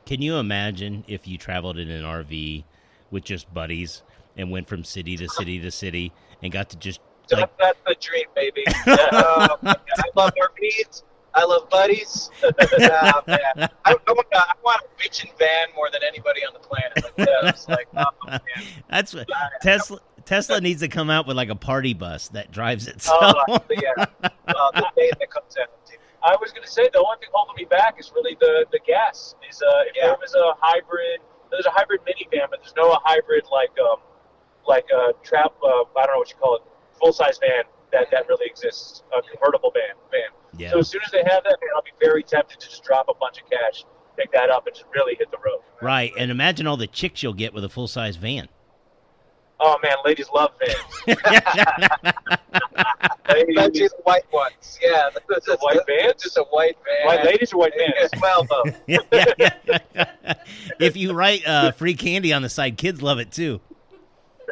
Can 0.06 0.22
you 0.22 0.36
imagine 0.36 1.06
if 1.08 1.28
you 1.28 1.38
traveled 1.38 1.78
in 1.78 1.90
an 1.90 2.04
RV 2.04 2.66
with 3.10 3.24
just 3.24 3.54
buddies 3.54 4.04
and 4.36 4.52
went 4.52 4.68
from 4.68 4.84
city 4.84 5.16
to 5.18 5.30
city 5.30 5.60
to 5.60 5.72
city 5.72 6.12
and 6.42 6.52
got 6.52 6.70
to 6.70 6.78
just 6.78 7.00
like 7.32 7.58
that's 7.58 7.80
the 7.86 7.96
dream, 8.00 8.26
baby. 8.36 8.64
Uh, 8.86 9.56
I 9.64 9.76
love 10.16 10.34
RVs. 10.36 11.04
I 11.36 11.46
love 11.46 11.70
buddies. 11.70 12.30
uh, 12.44 12.52
man. 13.28 13.40
I, 13.58 13.70
I, 13.86 13.96
want 14.08 14.28
a, 14.34 14.38
I 14.38 14.54
want 14.64 14.82
a 14.82 15.02
bitchin' 15.02 15.36
van 15.40 15.68
more 15.76 15.90
than 15.92 16.02
anybody 16.08 16.42
on 16.46 16.54
the 16.54 16.60
planet. 16.60 16.94
Like 17.04 17.16
this. 17.16 17.68
Like, 17.68 17.88
oh, 17.98 18.06
man. 18.28 18.40
That's 18.90 19.14
what 19.14 19.28
Tesla. 19.62 20.00
Tesla 20.26 20.62
needs 20.62 20.82
to 20.82 20.88
come 20.88 21.10
out 21.10 21.28
with 21.28 21.36
like 21.36 21.50
a 21.50 21.56
party 21.56 21.94
bus 21.94 22.30
that 22.30 22.52
drives 22.52 22.88
itself. 22.88 23.36
Oh, 23.50 23.60
yeah. 23.70 24.06
Well, 24.48 24.72
the 24.74 24.88
day 24.96 25.12
that 25.20 25.30
comes 25.30 25.58
out. 25.62 25.70
I 26.24 26.38
was 26.40 26.52
going 26.52 26.64
to 26.64 26.72
say 26.72 26.88
the 26.94 27.00
only 27.00 27.18
thing 27.20 27.30
holding 27.34 27.56
me 27.58 27.66
back 27.66 28.00
is 28.00 28.12
really 28.16 28.38
the 28.40 28.66
the 28.72 28.80
gas. 28.88 29.36
Is 29.50 29.62
uh, 29.62 29.68
if 29.88 29.96
Yeah. 29.98 30.08
there 30.08 30.18
was 30.22 30.34
a 30.36 30.54
hybrid, 30.62 31.20
there's 31.52 31.66
a 31.66 31.72
hybrid 31.72 32.00
minivan, 32.08 32.48
but 32.50 32.60
there's 32.62 32.74
no 32.78 32.92
a 32.92 33.00
hybrid 33.04 33.44
like 33.52 33.72
um 33.80 33.98
like 34.66 34.86
a 34.96 35.12
trap. 35.24 35.52
Uh, 35.62 35.84
I 35.98 36.06
don't 36.06 36.16
know 36.16 36.20
what 36.20 36.30
you 36.30 36.38
call 36.38 36.56
it, 36.56 36.62
full 36.98 37.12
size 37.12 37.38
van 37.40 37.64
that 37.92 38.10
that 38.12 38.28
really 38.30 38.46
exists. 38.48 39.04
A 39.18 39.22
convertible 39.22 39.72
van 39.74 39.96
van. 40.12 40.32
Yeah. 40.58 40.72
So 40.72 40.80
as 40.80 40.90
soon 40.90 41.02
as 41.06 41.12
they 41.12 41.20
have 41.24 41.44
that, 41.44 41.58
man, 41.62 41.70
I'll 41.76 41.82
be 41.82 41.92
very 42.02 42.24
tempted 42.24 42.60
to 42.60 42.68
just 42.70 42.84
drop 42.84 43.08
a 43.10 43.14
bunch 43.16 43.40
of 43.42 43.50
cash, 43.50 43.86
pick 44.18 44.32
that 44.34 44.50
up, 44.50 44.68
and 44.68 44.76
just 44.76 44.86
really 44.94 45.16
hit 45.16 45.32
the 45.32 45.38
road. 45.38 45.62
Right, 45.82 46.12
and 46.18 46.30
imagine 46.32 46.68
all 46.68 46.78
the 46.78 46.88
chicks 46.88 47.24
you'll 47.24 47.34
get 47.34 47.54
with 47.54 47.64
a 47.64 47.70
full 47.70 47.88
size 47.88 48.16
van. 48.18 48.48
Oh 49.60 49.78
man, 49.82 49.96
ladies 50.04 50.28
love 50.34 50.52
vans. 50.60 50.78
Especially 53.26 53.56
ladies, 53.56 53.92
the 53.92 53.98
white 54.04 54.24
ones. 54.34 54.78
Yeah. 54.82 55.10
That's, 55.30 55.46
The 55.46 55.58
white 55.62 55.80
vans? 55.88 56.22
Just 56.22 56.38
a 56.38 56.44
white 56.50 56.76
van. 56.86 57.06
white 57.08 57.24
ladies 57.26 57.54
or 57.54 57.60
white 57.60 57.74
vans? 57.78 58.12
Well, 58.22 58.46
though. 58.50 58.64
if 60.80 60.98
you 60.98 61.14
write 61.14 61.48
uh, 61.48 61.72
free 61.72 61.94
candy 61.96 62.34
on 62.34 62.42
the 62.42 62.50
side, 62.50 62.78
kids 62.78 63.02
love 63.02 63.20
it 63.20 63.32
too. 63.32 63.62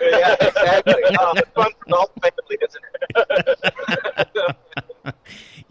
yeah, 0.01 0.35
exactly. 0.39 0.93
Oh, 1.19 1.33
it's 1.35 1.49
fun 1.51 1.71
for 1.79 1.85
the 1.87 1.95
whole 1.95 2.11
family, 2.21 2.57
isn't 2.61 2.83
it? 5.05 5.15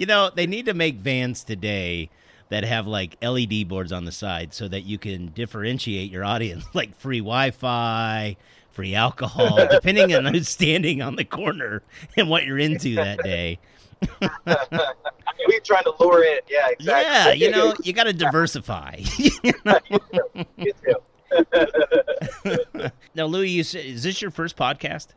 You 0.00 0.06
know, 0.06 0.30
they 0.34 0.46
need 0.46 0.64
to 0.64 0.72
make 0.72 0.96
vans 0.96 1.44
today 1.44 2.08
that 2.48 2.64
have 2.64 2.86
like 2.86 3.18
LED 3.20 3.68
boards 3.68 3.92
on 3.92 4.06
the 4.06 4.12
side 4.12 4.54
so 4.54 4.66
that 4.66 4.80
you 4.80 4.96
can 4.96 5.26
differentiate 5.26 6.10
your 6.10 6.24
audience, 6.24 6.64
like 6.74 6.96
free 6.96 7.18
Wi-Fi, 7.18 8.34
free 8.70 8.94
alcohol, 8.94 9.58
depending 9.70 10.14
on 10.14 10.24
who's 10.24 10.48
standing 10.48 11.02
on 11.02 11.16
the 11.16 11.24
corner 11.26 11.82
and 12.16 12.30
what 12.30 12.46
you're 12.46 12.58
into 12.58 12.94
that 12.94 13.18
day. 13.22 13.58
We're 14.00 15.60
trying 15.62 15.84
to 15.84 15.92
lure 16.00 16.24
in. 16.24 16.38
Yeah, 16.48 16.68
exactly. 16.70 17.12
Yeah, 17.12 17.32
you 17.32 17.50
know, 17.50 17.74
you 17.82 17.92
got 17.92 18.04
to 18.04 18.14
diversify. 18.14 19.02
You 19.28 19.42
too. 20.82 20.96
now, 23.14 23.26
Louis, 23.26 23.50
you 23.50 23.60
is 23.60 24.02
this 24.02 24.22
your 24.22 24.30
first 24.30 24.56
podcast? 24.56 25.08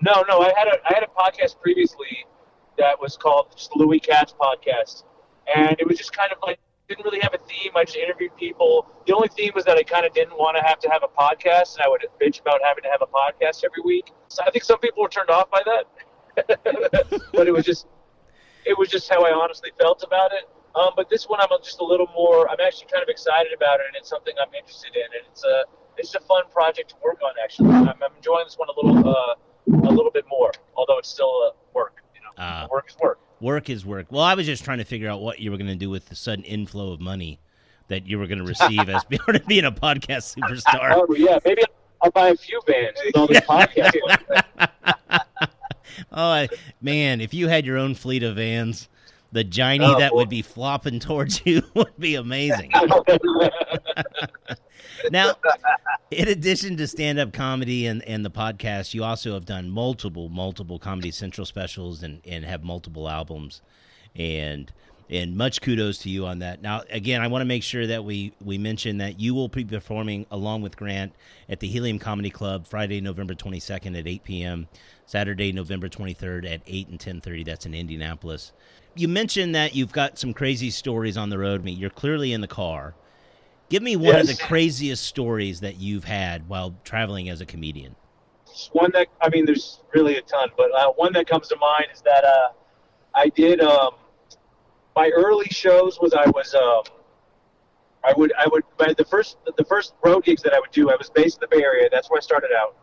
No, 0.00 0.24
no. 0.28 0.40
I 0.40 0.52
had 0.56 0.66
a 0.66 0.78
I 0.84 0.94
had 0.94 1.04
a 1.04 1.10
podcast 1.16 1.60
previously 1.60 2.26
that 2.78 3.00
was 3.00 3.16
called 3.16 3.54
Louis 3.74 4.00
Katz 4.00 4.34
podcast, 4.38 5.04
and 5.54 5.76
it 5.78 5.86
was 5.86 5.98
just 5.98 6.16
kind 6.16 6.32
of 6.32 6.38
like 6.42 6.58
didn't 6.88 7.04
really 7.04 7.20
have 7.20 7.34
a 7.34 7.38
theme. 7.38 7.72
I 7.74 7.84
just 7.84 7.96
interviewed 7.96 8.36
people. 8.36 8.86
The 9.06 9.14
only 9.14 9.28
theme 9.28 9.52
was 9.54 9.64
that 9.64 9.76
I 9.76 9.82
kind 9.82 10.06
of 10.06 10.12
didn't 10.12 10.34
want 10.34 10.56
to 10.56 10.62
have 10.62 10.78
to 10.80 10.88
have 10.90 11.02
a 11.02 11.08
podcast, 11.08 11.76
and 11.76 11.84
I 11.84 11.88
would 11.88 12.04
bitch 12.20 12.40
about 12.40 12.60
having 12.64 12.84
to 12.84 12.90
have 12.90 13.02
a 13.02 13.06
podcast 13.06 13.64
every 13.64 13.82
week. 13.84 14.12
So 14.28 14.42
I 14.46 14.50
think 14.50 14.64
some 14.64 14.78
people 14.78 15.02
were 15.02 15.08
turned 15.08 15.30
off 15.30 15.50
by 15.50 15.62
that, 15.64 17.20
but 17.32 17.46
it 17.46 17.52
was 17.52 17.64
just 17.64 17.86
it 18.64 18.76
was 18.78 18.88
just 18.88 19.08
how 19.08 19.24
I 19.24 19.32
honestly 19.32 19.70
felt 19.78 20.02
about 20.02 20.32
it. 20.32 20.48
Um, 20.74 20.90
but 20.94 21.08
this 21.08 21.24
one, 21.24 21.40
I'm 21.40 21.48
just 21.64 21.80
a 21.80 21.84
little 21.84 22.08
more. 22.14 22.50
I'm 22.50 22.60
actually 22.64 22.88
kind 22.92 23.02
of 23.02 23.08
excited 23.08 23.52
about 23.56 23.80
it, 23.80 23.86
and 23.88 23.96
it's 23.96 24.08
something 24.08 24.34
I'm 24.40 24.52
interested 24.54 24.94
in, 24.94 25.04
and 25.04 25.24
it's 25.30 25.44
a 25.44 25.64
it's 25.96 26.14
a 26.14 26.20
fun 26.20 26.44
project 26.52 26.90
to 26.90 26.96
work 27.02 27.20
on. 27.24 27.32
Actually, 27.42 27.70
I'm, 27.70 27.88
I'm 27.88 28.14
enjoying 28.16 28.44
this 28.44 28.56
one 28.56 28.68
a 28.68 28.76
little 28.76 29.08
uh, 29.08 29.34
a 29.88 29.92
little 29.92 30.10
bit 30.10 30.24
more, 30.28 30.52
although 30.76 30.98
it's 30.98 31.08
still 31.08 31.32
uh, 31.46 31.56
work. 31.74 31.95
Ah. 32.38 32.66
work 32.70 32.86
is 32.88 32.96
work. 33.00 33.18
Work 33.40 33.70
is 33.70 33.84
work. 33.86 34.06
Well, 34.10 34.22
I 34.22 34.34
was 34.34 34.46
just 34.46 34.64
trying 34.64 34.78
to 34.78 34.84
figure 34.84 35.08
out 35.10 35.20
what 35.20 35.38
you 35.40 35.50
were 35.50 35.56
going 35.56 35.68
to 35.68 35.74
do 35.76 35.90
with 35.90 36.06
the 36.06 36.16
sudden 36.16 36.44
inflow 36.44 36.92
of 36.92 37.00
money 37.00 37.38
that 37.88 38.06
you 38.06 38.18
were 38.18 38.26
going 38.26 38.38
to 38.44 38.44
receive 38.44 38.88
as 38.88 39.04
being, 39.04 39.20
being 39.46 39.64
a 39.64 39.72
podcast 39.72 40.36
superstar. 40.36 40.92
Oh 40.94 41.14
yeah, 41.14 41.38
maybe 41.44 41.62
I'll 42.02 42.10
buy 42.10 42.28
a 42.28 42.36
few 42.36 42.60
vans 42.66 42.96
with 43.04 43.16
all 43.16 43.26
these 43.26 43.40
podcasts. 43.42 43.92
Oh, 46.12 46.22
I, 46.30 46.48
man, 46.80 47.20
if 47.20 47.32
you 47.34 47.48
had 47.48 47.64
your 47.64 47.78
own 47.78 47.94
fleet 47.94 48.22
of 48.22 48.36
vans, 48.36 48.88
the 49.32 49.44
Giny 49.44 49.84
Oh, 49.84 49.98
that 49.98 50.10
boy. 50.12 50.18
would 50.18 50.28
be 50.28 50.42
flopping 50.42 50.98
towards 51.00 51.40
you 51.46 51.62
would 51.74 51.96
be 51.98 52.14
amazing. 52.16 52.70
Now, 55.10 55.34
in 56.10 56.28
addition 56.28 56.76
to 56.76 56.86
stand 56.86 57.18
up 57.18 57.32
comedy 57.32 57.86
and, 57.86 58.02
and 58.04 58.24
the 58.24 58.30
podcast, 58.30 58.94
you 58.94 59.04
also 59.04 59.34
have 59.34 59.44
done 59.44 59.70
multiple, 59.70 60.28
multiple 60.28 60.78
Comedy 60.78 61.10
Central 61.10 61.44
specials 61.44 62.02
and, 62.02 62.20
and 62.26 62.44
have 62.44 62.62
multiple 62.62 63.08
albums. 63.08 63.62
And 64.14 64.72
and 65.08 65.36
much 65.36 65.60
kudos 65.60 65.98
to 65.98 66.10
you 66.10 66.26
on 66.26 66.40
that. 66.40 66.62
Now, 66.62 66.82
again, 66.90 67.22
I 67.22 67.28
want 67.28 67.42
to 67.42 67.46
make 67.46 67.62
sure 67.62 67.86
that 67.86 68.04
we, 68.04 68.32
we 68.44 68.58
mention 68.58 68.98
that 68.98 69.20
you 69.20 69.34
will 69.34 69.48
be 69.48 69.64
performing 69.64 70.26
along 70.30 70.62
with 70.62 70.76
Grant 70.76 71.12
at 71.48 71.60
the 71.60 71.68
Helium 71.68 71.98
Comedy 71.98 72.30
Club 72.30 72.66
Friday, 72.66 73.00
November 73.00 73.34
22nd 73.34 73.98
at 73.98 74.06
8 74.06 74.24
p.m., 74.24 74.68
Saturday, 75.06 75.52
November 75.52 75.88
23rd 75.88 76.52
at 76.52 76.60
8 76.66 76.88
and 76.88 76.98
10.30. 76.98 77.44
That's 77.44 77.66
in 77.66 77.74
Indianapolis. 77.74 78.52
You 78.96 79.08
mentioned 79.08 79.54
that 79.54 79.74
you've 79.74 79.92
got 79.92 80.18
some 80.18 80.34
crazy 80.34 80.70
stories 80.70 81.16
on 81.16 81.30
the 81.30 81.38
road. 81.38 81.62
Me, 81.62 81.70
you're 81.70 81.90
clearly 81.90 82.32
in 82.32 82.40
the 82.40 82.48
car. 82.48 82.94
Give 83.68 83.82
me 83.82 83.96
one 83.96 84.16
of 84.16 84.26
the 84.28 84.36
craziest 84.36 85.04
stories 85.04 85.60
that 85.60 85.76
you've 85.76 86.04
had 86.04 86.48
while 86.48 86.76
traveling 86.84 87.28
as 87.28 87.40
a 87.40 87.46
comedian. 87.46 87.96
one 88.72 88.92
that 88.92 89.08
I 89.20 89.28
mean, 89.28 89.44
there's 89.44 89.80
really 89.92 90.16
a 90.16 90.22
ton, 90.22 90.50
but 90.56 90.72
uh, 90.72 90.92
one 90.92 91.12
that 91.14 91.28
comes 91.28 91.48
to 91.48 91.56
mind 91.56 91.86
is 91.92 92.00
that 92.02 92.24
uh, 92.24 92.48
I 93.14 93.28
did 93.30 93.60
um, 93.60 93.94
my 94.94 95.10
early 95.14 95.46
shows 95.46 95.98
was 96.00 96.14
I 96.14 96.28
was 96.30 96.54
um, 96.54 96.82
I 98.04 98.12
would 98.16 98.32
I 98.38 98.46
would 98.46 98.62
the 98.96 99.04
first 99.04 99.38
the 99.56 99.64
first 99.64 99.94
road 100.04 100.24
gigs 100.24 100.42
that 100.42 100.54
I 100.54 100.60
would 100.60 100.70
do 100.70 100.90
I 100.90 100.96
was 100.96 101.10
based 101.10 101.38
in 101.38 101.48
the 101.50 101.56
Bay 101.56 101.62
Area. 101.62 101.88
That's 101.90 102.08
where 102.08 102.18
I 102.18 102.20
started 102.20 102.50
out. 102.56 102.76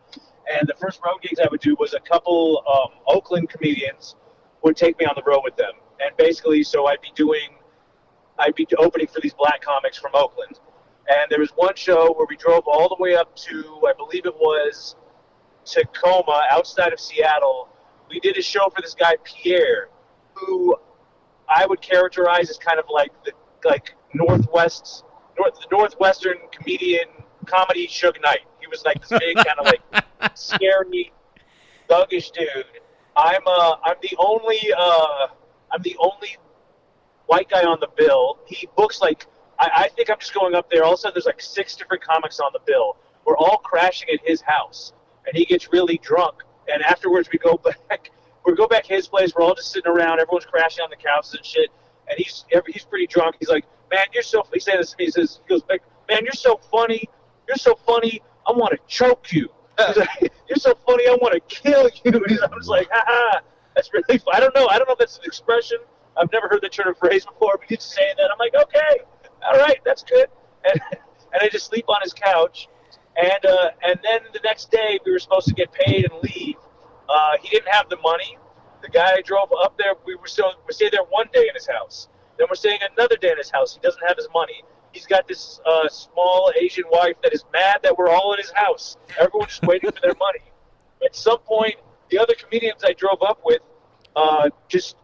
And 0.52 0.68
the 0.68 0.74
first 0.78 1.00
road 1.04 1.22
gigs 1.22 1.40
I 1.40 1.48
would 1.50 1.60
do 1.60 1.74
was 1.80 1.94
a 1.94 2.00
couple 2.00 2.62
um, 2.70 3.00
Oakland 3.06 3.48
comedians 3.48 4.16
would 4.62 4.76
take 4.76 4.98
me 4.98 5.06
on 5.06 5.14
the 5.16 5.22
road 5.22 5.40
with 5.42 5.56
them. 5.56 5.72
And 6.00 6.14
basically 6.18 6.62
so 6.62 6.86
I'd 6.86 7.00
be 7.00 7.12
doing 7.14 7.56
I'd 8.38 8.54
be 8.54 8.66
opening 8.76 9.06
for 9.06 9.20
these 9.22 9.32
black 9.32 9.62
comics 9.62 9.96
from 9.96 10.10
Oakland 10.14 10.58
and 11.08 11.30
there 11.30 11.40
was 11.40 11.50
one 11.56 11.74
show 11.76 12.12
where 12.14 12.26
we 12.28 12.36
drove 12.36 12.64
all 12.66 12.88
the 12.88 12.96
way 13.02 13.14
up 13.14 13.34
to 13.36 13.82
I 13.86 13.92
believe 13.92 14.26
it 14.26 14.34
was 14.34 14.96
Tacoma, 15.64 16.42
outside 16.50 16.92
of 16.92 17.00
Seattle. 17.00 17.68
We 18.08 18.20
did 18.20 18.36
a 18.36 18.42
show 18.42 18.68
for 18.74 18.82
this 18.82 18.94
guy 18.94 19.16
Pierre, 19.24 19.88
who 20.34 20.76
I 21.48 21.66
would 21.66 21.80
characterize 21.80 22.50
as 22.50 22.58
kind 22.58 22.78
of 22.78 22.86
like 22.92 23.12
the 23.24 23.32
like 23.64 23.94
northwest, 24.12 25.04
north 25.38 25.54
the 25.54 25.66
northwestern 25.70 26.36
comedian 26.52 27.06
comedy 27.46 27.86
Suge 27.86 28.20
Knight. 28.22 28.40
He 28.60 28.66
was 28.66 28.84
like 28.84 29.00
this 29.06 29.18
big 29.18 29.36
kind 29.36 29.58
of 29.58 29.66
like 29.66 30.04
scary, 30.34 31.12
thuggish 31.88 32.32
dude. 32.32 32.66
I'm 33.16 33.42
uh 33.46 33.76
I'm 33.84 33.96
the 34.02 34.16
only 34.18 34.58
uh 34.76 35.28
I'm 35.72 35.82
the 35.82 35.96
only 35.98 36.36
white 37.26 37.48
guy 37.48 37.62
on 37.62 37.78
the 37.80 37.88
bill. 37.96 38.38
He 38.46 38.68
books 38.76 39.00
like 39.00 39.26
I, 39.58 39.70
I 39.74 39.88
think 39.88 40.10
I'm 40.10 40.18
just 40.18 40.34
going 40.34 40.54
up 40.54 40.70
there. 40.70 40.84
All 40.84 40.92
of 40.92 40.98
a 40.98 41.00
sudden, 41.00 41.14
there's 41.14 41.26
like 41.26 41.40
six 41.40 41.76
different 41.76 42.02
comics 42.02 42.40
on 42.40 42.50
the 42.52 42.60
bill. 42.66 42.96
We're 43.24 43.36
all 43.36 43.58
crashing 43.58 44.08
at 44.12 44.20
his 44.24 44.40
house, 44.40 44.92
and 45.26 45.36
he 45.36 45.44
gets 45.44 45.72
really 45.72 45.98
drunk. 45.98 46.42
And 46.72 46.82
afterwards, 46.82 47.28
we 47.32 47.38
go 47.38 47.60
back. 47.88 48.10
We 48.46 48.54
go 48.54 48.66
back 48.66 48.84
to 48.84 48.94
his 48.94 49.08
place. 49.08 49.32
We're 49.34 49.44
all 49.44 49.54
just 49.54 49.72
sitting 49.72 49.90
around. 49.90 50.20
Everyone's 50.20 50.44
crashing 50.44 50.82
on 50.82 50.90
the 50.90 50.96
couches 50.96 51.34
and 51.34 51.44
shit. 51.44 51.70
And 52.08 52.18
he's 52.18 52.44
he's 52.66 52.84
pretty 52.84 53.06
drunk. 53.06 53.36
He's 53.38 53.48
like, 53.48 53.64
"Man, 53.90 54.04
you're 54.12 54.22
so." 54.22 54.46
He's 54.52 54.64
saying 54.64 54.78
this 54.78 54.90
to 54.90 54.96
me. 54.98 55.06
He 55.06 55.10
says, 55.10 55.40
"He 55.46 55.54
goes 55.54 55.62
back, 55.62 55.80
man, 56.08 56.20
you're 56.22 56.32
so 56.32 56.60
funny. 56.70 57.08
You're 57.48 57.56
so 57.56 57.74
funny. 57.86 58.20
I 58.46 58.52
want 58.52 58.72
to 58.72 58.78
choke 58.86 59.32
you. 59.32 59.48
He's 59.86 59.96
like, 59.96 60.32
you're 60.48 60.56
so 60.56 60.74
funny. 60.86 61.08
I 61.08 61.16
want 61.20 61.34
to 61.34 61.40
kill 61.40 61.88
you." 62.04 62.12
And 62.28 62.40
I 62.40 62.54
was 62.54 62.68
like, 62.68 62.88
"Ha 62.92 63.04
ha." 63.06 63.40
That's 63.74 63.90
really. 63.92 64.18
Fun. 64.18 64.34
I 64.34 64.40
don't 64.40 64.54
know. 64.54 64.68
I 64.68 64.78
don't 64.78 64.88
know 64.88 64.92
if 64.92 64.98
that's 64.98 65.18
an 65.18 65.24
expression. 65.24 65.78
I've 66.16 66.30
never 66.32 66.48
heard 66.48 66.62
that 66.62 66.72
turn 66.72 66.86
of 66.88 66.98
phrase 66.98 67.24
before, 67.24 67.56
but 67.58 67.68
he's 67.68 67.82
saying 67.82 68.14
that. 68.18 68.30
I'm 68.30 68.38
like, 68.38 68.54
okay, 68.54 69.04
all 69.44 69.58
right, 69.58 69.78
that's 69.84 70.02
good. 70.02 70.26
And, 70.64 70.80
and 70.90 71.42
I 71.42 71.48
just 71.48 71.66
sleep 71.66 71.86
on 71.88 71.98
his 72.02 72.12
couch. 72.12 72.68
And 73.16 73.46
uh, 73.46 73.70
and 73.86 73.98
then 74.02 74.20
the 74.32 74.40
next 74.42 74.70
day 74.72 74.98
we 75.04 75.12
were 75.12 75.20
supposed 75.20 75.46
to 75.46 75.54
get 75.54 75.72
paid 75.72 76.10
and 76.10 76.20
leave. 76.22 76.56
Uh, 77.08 77.32
he 77.40 77.48
didn't 77.48 77.68
have 77.68 77.88
the 77.88 77.98
money. 77.98 78.38
The 78.82 78.88
guy 78.88 79.12
I 79.12 79.20
drove 79.20 79.50
up 79.62 79.78
there. 79.78 79.94
We 80.04 80.16
were 80.16 80.26
still 80.26 80.52
we 80.66 80.74
stayed 80.74 80.92
there 80.92 81.04
one 81.10 81.26
day 81.32 81.46
in 81.48 81.54
his 81.54 81.68
house. 81.68 82.08
Then 82.38 82.48
we're 82.50 82.56
staying 82.56 82.80
another 82.96 83.16
day 83.16 83.30
in 83.30 83.38
his 83.38 83.50
house. 83.50 83.74
He 83.74 83.80
doesn't 83.80 84.02
have 84.06 84.16
his 84.16 84.26
money. 84.34 84.64
He's 84.92 85.06
got 85.06 85.28
this 85.28 85.60
uh, 85.64 85.88
small 85.88 86.52
Asian 86.60 86.84
wife 86.90 87.16
that 87.22 87.32
is 87.32 87.44
mad 87.52 87.80
that 87.82 87.96
we're 87.96 88.10
all 88.10 88.32
in 88.32 88.38
his 88.38 88.50
house. 88.52 88.96
Everyone's 89.18 89.50
just 89.50 89.62
waiting 89.62 89.90
for 89.90 90.00
their 90.00 90.14
money. 90.18 90.40
At 91.04 91.14
some 91.14 91.38
point, 91.38 91.76
the 92.10 92.18
other 92.18 92.34
comedians 92.34 92.82
I 92.84 92.92
drove 92.92 93.22
up 93.22 93.40
with 93.44 93.60
uh, 94.16 94.50
just 94.68 94.96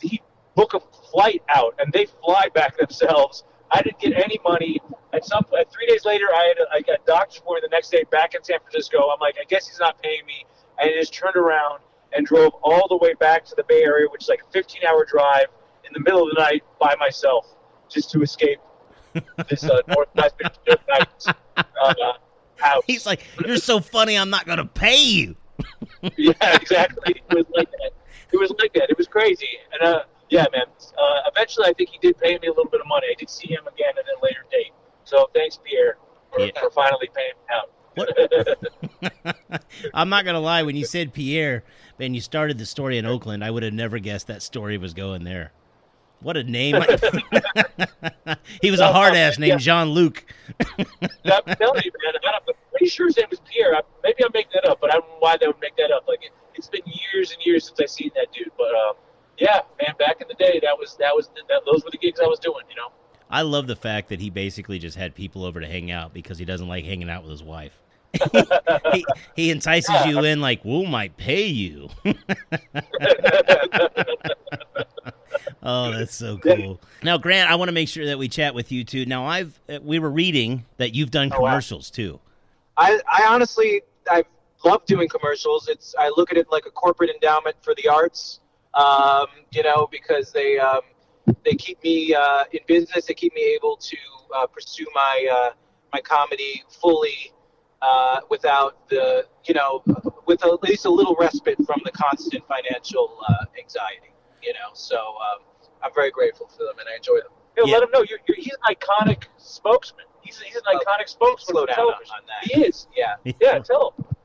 he 0.00 0.20
book 0.54 0.74
a 0.74 0.80
flight 1.10 1.42
out, 1.48 1.74
and 1.78 1.92
they 1.92 2.06
fly 2.24 2.48
back 2.54 2.76
themselves. 2.78 3.44
I 3.72 3.82
didn't 3.82 3.98
get 3.98 4.12
any 4.14 4.38
money. 4.44 4.80
At 5.12 5.24
some 5.24 5.44
point, 5.44 5.66
three 5.70 5.86
days 5.86 6.04
later, 6.04 6.26
I 6.34 6.48
had 6.48 6.58
a, 6.58 6.74
I 6.74 6.80
got 6.80 7.04
doctor's 7.06 7.38
appointment 7.38 7.70
the 7.70 7.74
next 7.74 7.90
day 7.90 8.04
back 8.10 8.34
in 8.34 8.44
San 8.44 8.58
Francisco. 8.60 8.98
I'm 8.98 9.20
like, 9.20 9.36
I 9.40 9.44
guess 9.44 9.68
he's 9.68 9.78
not 9.78 10.00
paying 10.02 10.24
me, 10.26 10.44
and 10.78 10.90
I 10.90 10.94
just 10.94 11.12
turned 11.12 11.36
around 11.36 11.80
and 12.14 12.26
drove 12.26 12.52
all 12.62 12.86
the 12.88 12.96
way 12.96 13.14
back 13.14 13.44
to 13.46 13.54
the 13.56 13.64
Bay 13.64 13.82
Area, 13.82 14.06
which 14.10 14.22
is 14.22 14.28
like 14.28 14.42
a 14.42 14.52
15 14.52 14.82
hour 14.84 15.04
drive 15.04 15.46
in 15.84 15.92
the 15.94 16.00
middle 16.00 16.22
of 16.22 16.34
the 16.34 16.40
night 16.40 16.62
by 16.80 16.94
myself, 16.98 17.46
just 17.88 18.10
to 18.10 18.22
escape 18.22 18.60
this 19.48 19.64
uh, 19.64 19.80
Northwest 19.88 20.34
night 20.88 21.08
uh, 21.56 21.94
house. 22.56 22.82
He's 22.86 23.06
like, 23.06 23.24
"You're 23.44 23.56
so 23.56 23.80
funny. 23.80 24.16
I'm 24.16 24.30
not 24.30 24.46
gonna 24.46 24.66
pay 24.66 25.02
you." 25.02 25.36
yeah, 26.16 26.32
exactly. 26.56 27.22
It 27.30 27.34
was 27.34 27.46
like 27.54 27.70
that. 27.70 27.90
It 28.32 28.36
was 28.38 28.50
like 28.58 28.72
that. 28.74 28.90
It 28.90 28.96
was 28.96 29.06
crazy. 29.06 29.48
And 29.72 29.82
uh, 29.82 30.02
yeah, 30.32 30.46
man. 30.52 30.64
Uh, 30.96 31.30
eventually, 31.34 31.66
I 31.68 31.72
think 31.74 31.90
he 31.90 31.98
did 31.98 32.18
pay 32.18 32.38
me 32.38 32.48
a 32.48 32.50
little 32.50 32.70
bit 32.70 32.80
of 32.80 32.86
money. 32.86 33.06
I 33.10 33.14
did 33.18 33.28
see 33.28 33.48
him 33.48 33.66
again 33.66 33.92
at 33.98 34.04
a 34.04 34.16
later 34.22 34.44
date. 34.50 34.72
So 35.04 35.28
thanks, 35.34 35.58
Pierre, 35.62 35.98
for, 36.32 36.40
Yeah. 36.40 36.58
for 36.58 36.70
finally 36.70 37.10
paying 37.14 37.32
me 37.36 37.54
out. 37.54 37.68
I'm 39.94 40.08
not 40.08 40.24
gonna 40.24 40.40
lie. 40.40 40.62
When 40.62 40.76
you 40.76 40.86
said 40.86 41.12
Pierre 41.12 41.62
and 41.98 42.14
you 42.14 42.22
started 42.22 42.56
the 42.56 42.64
story 42.64 42.96
in 42.96 43.04
Oakland, 43.04 43.44
I 43.44 43.50
would 43.50 43.62
have 43.62 43.74
never 43.74 43.98
guessed 43.98 44.26
that 44.28 44.42
story 44.42 44.78
was 44.78 44.94
going 44.94 45.24
there. 45.24 45.52
What 46.20 46.38
a 46.38 46.44
name! 46.44 46.76
he 48.62 48.70
was 48.70 48.80
a 48.80 48.90
hard 48.90 49.14
ass 49.14 49.38
named 49.38 49.60
Jean 49.60 49.88
Luc. 49.88 50.24
I'm 50.78 50.86
telling 51.56 51.82
you, 51.84 51.92
man. 52.02 52.14
I'm 52.24 52.54
pretty 52.70 52.86
sure 52.88 53.08
his 53.08 53.16
name 53.18 53.26
was 53.28 53.40
Pierre. 53.40 53.74
I, 53.74 53.82
maybe 54.02 54.24
I'm 54.24 54.30
making 54.32 54.52
that 54.54 54.66
up, 54.70 54.80
but 54.80 54.90
I 54.90 54.94
don't 54.94 55.08
know 55.08 55.16
why 55.18 55.36
they 55.36 55.46
would 55.46 55.60
make 55.60 55.76
that 55.76 55.90
up. 55.90 56.08
Like 56.08 56.24
it, 56.24 56.30
it's 56.54 56.68
been 56.68 56.82
years 56.86 57.32
and 57.32 57.44
years 57.44 57.66
since 57.66 57.78
I've 57.80 57.90
seen 57.90 58.10
that 58.14 58.28
dude. 58.32 58.50
But 58.56 58.70
um, 58.74 58.94
yeah, 59.38 59.60
man. 59.80 59.94
Back 59.98 60.20
in 60.20 60.28
the 60.28 60.34
day, 60.34 60.60
that 60.62 60.78
was 60.78 60.96
that 60.98 61.14
was 61.14 61.28
that, 61.48 61.62
those 61.66 61.84
were 61.84 61.90
the 61.90 61.98
gigs 61.98 62.20
I 62.20 62.26
was 62.26 62.38
doing. 62.38 62.64
You 62.70 62.76
know. 62.76 62.88
I 63.30 63.42
love 63.42 63.66
the 63.66 63.76
fact 63.76 64.10
that 64.10 64.20
he 64.20 64.28
basically 64.30 64.78
just 64.78 64.96
had 64.96 65.14
people 65.14 65.44
over 65.44 65.60
to 65.60 65.66
hang 65.66 65.90
out 65.90 66.12
because 66.12 66.38
he 66.38 66.44
doesn't 66.44 66.68
like 66.68 66.84
hanging 66.84 67.08
out 67.08 67.22
with 67.22 67.30
his 67.30 67.42
wife. 67.42 67.78
he, 68.92 69.06
he 69.34 69.50
entices 69.50 70.04
you 70.04 70.22
in 70.24 70.40
like, 70.42 70.62
"We 70.64 70.86
might 70.86 71.16
pay 71.16 71.46
you." 71.46 71.88
oh, 75.62 75.92
that's 75.92 76.14
so 76.14 76.36
cool. 76.38 76.78
Now, 77.02 77.16
Grant, 77.16 77.50
I 77.50 77.54
want 77.54 77.68
to 77.68 77.72
make 77.72 77.88
sure 77.88 78.06
that 78.06 78.18
we 78.18 78.28
chat 78.28 78.54
with 78.54 78.70
you 78.70 78.84
too. 78.84 79.06
Now, 79.06 79.24
I've 79.24 79.58
uh, 79.68 79.78
we 79.82 79.98
were 79.98 80.10
reading 80.10 80.66
that 80.76 80.94
you've 80.94 81.10
done 81.10 81.30
Oh, 81.32 81.40
wow. 81.40 81.48
commercials 81.48 81.90
too. 81.90 82.20
I, 82.76 83.00
I 83.10 83.24
honestly 83.26 83.82
I 84.10 84.24
love 84.64 84.84
doing 84.86 85.08
commercials. 85.08 85.68
It's 85.68 85.94
I 85.98 86.08
look 86.16 86.30
at 86.30 86.36
it 86.38 86.48
like 86.50 86.66
a 86.66 86.70
corporate 86.70 87.10
endowment 87.10 87.56
for 87.62 87.74
the 87.74 87.88
arts. 87.88 88.40
Um, 88.74 89.26
you 89.52 89.62
know, 89.62 89.86
because 89.90 90.32
they 90.32 90.58
um, 90.58 90.80
they 91.44 91.52
keep 91.52 91.82
me 91.82 92.14
uh, 92.14 92.44
in 92.52 92.60
business. 92.66 93.06
They 93.06 93.14
keep 93.14 93.34
me 93.34 93.42
able 93.54 93.76
to 93.76 93.96
uh, 94.34 94.46
pursue 94.46 94.86
my 94.94 95.28
uh, 95.30 95.50
my 95.92 96.00
comedy 96.00 96.62
fully 96.80 97.32
uh, 97.82 98.20
without 98.30 98.88
the 98.88 99.26
you 99.44 99.54
know 99.54 99.82
with 100.26 100.44
at 100.44 100.62
least 100.62 100.86
a 100.86 100.90
little 100.90 101.16
respite 101.20 101.56
from 101.66 101.80
the 101.84 101.90
constant 101.92 102.44
financial 102.48 103.18
uh, 103.28 103.44
anxiety. 103.60 104.08
You 104.42 104.52
know, 104.54 104.70
so 104.74 104.96
um, 104.96 105.44
I'm 105.84 105.92
very 105.94 106.10
grateful 106.10 106.48
for 106.48 106.64
them 106.64 106.78
and 106.80 106.88
I 106.92 106.96
enjoy 106.96 107.16
them. 107.18 107.32
You 107.56 107.64
know, 107.64 107.68
Yeah. 107.68 107.74
Let 107.78 107.82
him 107.84 107.90
know 107.92 108.02
you're, 108.08 108.18
you're, 108.26 108.36
he's 108.36 108.54
an 108.66 108.74
iconic 108.74 109.24
spokesman. 109.38 110.06
He's, 110.22 110.40
he's 110.40 110.56
an 110.56 110.62
Oh, 110.66 110.78
iconic 110.78 111.08
spokesman 111.08 111.54
Slow 111.54 111.62
for 111.62 111.66
down 111.68 111.78
on, 111.78 111.92
television. 111.92 112.14
on 112.16 112.22
that. 112.26 112.50
He 112.50 112.64
is. 112.64 112.88
Yeah. 112.96 113.14
Yeah, 113.40 113.58
tell 113.60 113.94
him. 113.98 114.04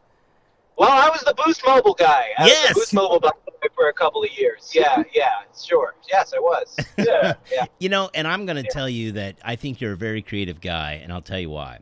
Well, 0.78 0.90
I 0.92 1.10
was 1.10 1.22
the 1.22 1.34
Boost 1.44 1.62
Mobile 1.66 1.94
guy. 1.96 2.30
I 2.38 2.46
Yes. 2.48 2.70
was 2.70 2.70
the 2.70 2.80
Boost 2.80 2.94
Mobile 2.94 3.20
guy 3.20 3.30
for 3.76 3.90
a 3.90 3.94
couple 3.94 4.24
of 4.24 4.32
years. 4.38 4.72
Yeah, 4.74 5.04
yeah, 5.14 5.30
sure. 5.58 5.96
Yes, 6.10 6.34
I 6.36 6.40
was. 6.40 6.76
Yeah. 6.98 7.66
You 7.80 7.90
know, 7.90 8.10
and 8.14 8.28
I'm 8.28 8.46
going 8.46 8.62
to 8.62 8.70
tell 8.70 8.90
you 8.90 9.14
that 9.14 9.38
I 9.44 9.56
think 9.56 9.80
you're 9.80 9.94
a 9.94 9.98
very 9.98 10.22
creative 10.22 10.60
guy, 10.60 11.00
and 11.02 11.12
I'll 11.12 11.22
tell 11.22 11.40
you 11.40 11.50
why. 11.50 11.80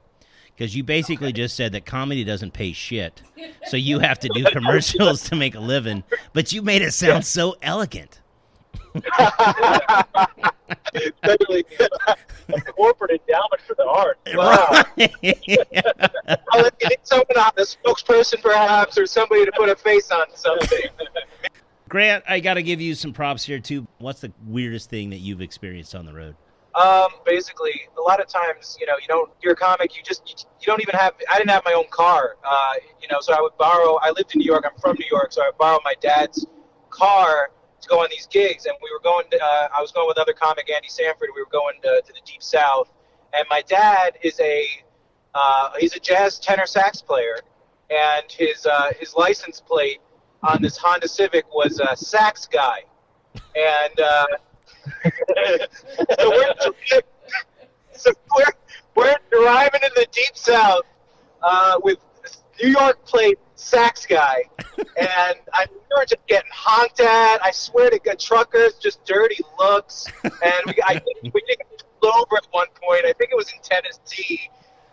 Because 0.55 0.75
you 0.75 0.83
basically 0.83 1.33
just 1.33 1.55
said 1.55 1.73
that 1.73 1.85
comedy 1.85 2.23
doesn't 2.23 2.51
pay 2.53 2.71
shit, 2.71 3.21
so 3.65 3.75
you 3.75 3.99
have 3.99 4.19
to 4.19 4.29
do 4.33 4.45
commercials 4.51 5.23
to 5.23 5.35
make 5.35 5.55
a 5.55 5.59
living. 5.59 6.03
But 6.33 6.53
you 6.53 6.61
made 6.61 6.81
it 6.81 6.91
sound 6.93 7.25
so 7.25 7.55
elegant. 7.61 8.21
Totally. 11.23 11.65
A 12.49 12.61
corporate 12.61 13.11
endowment 13.11 13.61
for 13.67 13.75
the 13.75 13.85
arts. 13.85 14.19
Wow. 14.33 14.83
I'll 16.53 16.69
you 16.81 16.89
need 16.89 16.99
someone 17.03 17.37
on 17.37 17.51
the 17.55 17.63
spokesperson, 17.63 18.41
perhaps, 18.41 18.97
or 18.97 19.05
somebody 19.05 19.45
to 19.45 19.51
put 19.51 19.69
a 19.69 19.75
face 19.75 20.11
on 20.11 20.25
something. 20.33 20.87
Grant, 21.87 22.23
I 22.27 22.39
got 22.39 22.55
to 22.55 22.63
give 22.63 22.81
you 22.81 22.95
some 22.95 23.13
props 23.13 23.45
here 23.45 23.59
too. 23.59 23.87
What's 23.99 24.21
the 24.21 24.31
weirdest 24.45 24.89
thing 24.89 25.11
that 25.11 25.19
you've 25.19 25.41
experienced 25.41 25.93
on 25.93 26.05
the 26.05 26.13
road? 26.13 26.35
Um, 26.73 27.07
basically, 27.25 27.71
a 27.97 28.01
lot 28.01 28.19
of 28.19 28.27
times, 28.27 28.75
you 28.79 28.85
know, 28.85 28.95
you 29.01 29.07
don't. 29.07 29.31
You're 29.41 29.53
a 29.53 29.55
comic. 29.55 29.95
You 29.95 30.03
just 30.03 30.47
you 30.59 30.65
don't 30.65 30.81
even 30.81 30.95
have. 30.95 31.13
I 31.31 31.37
didn't 31.37 31.51
have 31.51 31.63
my 31.63 31.73
own 31.73 31.85
car. 31.89 32.35
Uh, 32.43 32.73
you 33.01 33.07
know, 33.09 33.21
so 33.21 33.33
I 33.33 33.39
would 33.39 33.55
borrow. 33.57 33.95
I 34.01 34.09
lived 34.11 34.35
in 34.35 34.39
New 34.39 34.45
York. 34.45 34.65
I'm 34.65 34.77
from 34.79 34.97
New 34.99 35.07
York, 35.09 35.31
so 35.31 35.41
I 35.41 35.51
borrowed 35.57 35.81
my 35.85 35.93
dad's 36.01 36.45
car 36.89 37.51
to 37.79 37.87
go 37.87 38.01
on 38.01 38.07
these 38.09 38.27
gigs. 38.27 38.65
And 38.65 38.75
we 38.83 38.89
were 38.91 39.01
going. 39.01 39.25
To, 39.31 39.41
uh, 39.41 39.67
I 39.73 39.81
was 39.81 39.91
going 39.91 40.07
with 40.07 40.17
other 40.17 40.33
comic 40.33 40.69
Andy 40.69 40.89
Sanford. 40.89 41.29
We 41.33 41.41
were 41.41 41.49
going 41.51 41.75
to, 41.83 42.01
to 42.05 42.13
the 42.13 42.21
Deep 42.25 42.43
South. 42.43 42.91
And 43.33 43.45
my 43.49 43.61
dad 43.61 44.17
is 44.21 44.37
a 44.41 44.67
uh, 45.33 45.71
he's 45.79 45.95
a 45.95 45.99
jazz 45.99 46.39
tenor 46.39 46.65
sax 46.65 47.01
player, 47.01 47.37
and 47.89 48.25
his 48.29 48.65
uh, 48.65 48.91
his 48.99 49.13
license 49.15 49.61
plate 49.61 49.99
on 50.47 50.61
this 50.61 50.77
Honda 50.77 51.07
Civic 51.07 51.45
was 51.53 51.79
a 51.79 51.95
sax 51.95 52.47
guy, 52.47 52.83
and. 53.55 53.99
Uh, 53.99 54.25
so 56.19 56.29
we're, 56.29 56.53
so 57.91 58.11
we're, 58.35 58.45
we're 58.95 59.15
driving 59.31 59.81
in 59.83 59.89
the 59.95 60.05
deep 60.11 60.35
south 60.35 60.83
uh, 61.41 61.79
with 61.83 61.97
New 62.61 62.69
York 62.69 63.03
plate 63.05 63.39
sax 63.55 64.05
guy, 64.05 64.43
and 64.77 65.37
I 65.53 65.65
we 65.69 65.77
were 65.97 66.05
just 66.05 66.25
getting 66.27 66.49
honked 66.53 66.99
at. 66.99 67.43
I 67.43 67.51
swear 67.51 67.89
to 67.89 67.99
God, 67.99 68.19
truckers 68.19 68.75
just 68.75 69.03
dirty 69.05 69.39
looks, 69.59 70.05
and 70.23 70.33
we 70.65 70.75
I 70.85 70.99
think 70.99 71.33
we 71.33 71.41
did 71.47 71.57
pulled 72.01 72.13
over 72.15 72.37
at 72.37 72.47
one 72.51 72.67
point. 72.81 73.05
I 73.05 73.13
think 73.13 73.31
it 73.31 73.35
was 73.35 73.51
in 73.51 73.59
Tennessee, 73.61 74.49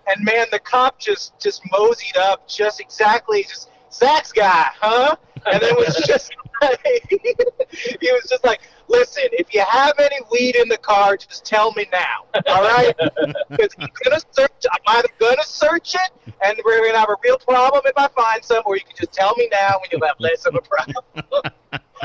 and 0.07 0.25
man, 0.25 0.47
the 0.51 0.59
cop 0.59 0.99
just 0.99 1.39
just 1.41 1.63
moseyed 1.71 2.17
up, 2.17 2.49
just 2.49 2.81
exactly 2.81 3.45
just 3.45 3.69
sax 3.93 4.33
guy, 4.33 4.69
huh? 4.81 5.17
And 5.47 5.61
then 5.61 5.75
was 5.77 5.97
just 6.07 6.33
he 7.11 8.13
was 8.13 8.29
just 8.29 8.45
like, 8.45 8.61
listen, 8.89 9.25
if 9.33 9.53
you 9.53 9.65
have 9.69 9.95
any 9.99 10.19
weed 10.31 10.55
in 10.55 10.69
the 10.69 10.79
car, 10.79 11.17
just 11.17 11.45
tell 11.45 11.73
me 11.73 11.87
now, 11.93 12.25
all 12.47 12.63
right? 12.63 12.95
Because 13.51 13.75
I'm 13.79 13.89
gonna 14.05 14.21
search. 14.33 14.51
I'm 14.73 14.97
either 14.97 15.09
gonna 15.19 15.45
search 15.45 15.95
it, 15.95 16.35
and 16.43 16.59
we're 16.65 16.85
gonna 16.87 16.99
have 16.99 17.11
a 17.11 17.17
real 17.23 17.39
problem 17.39 17.83
if 17.85 17.93
I 17.97 18.09
find 18.09 18.43
some, 18.43 18.63
or 18.65 18.77
you 18.77 18.83
can 18.83 18.97
just 18.97 19.13
tell 19.13 19.35
me 19.37 19.49
now, 19.53 19.79
and 19.83 19.93
you'll 19.93 20.07
have 20.07 20.19
less 20.19 20.47
of 20.47 20.55
a 20.55 20.61
problem. 20.61 21.05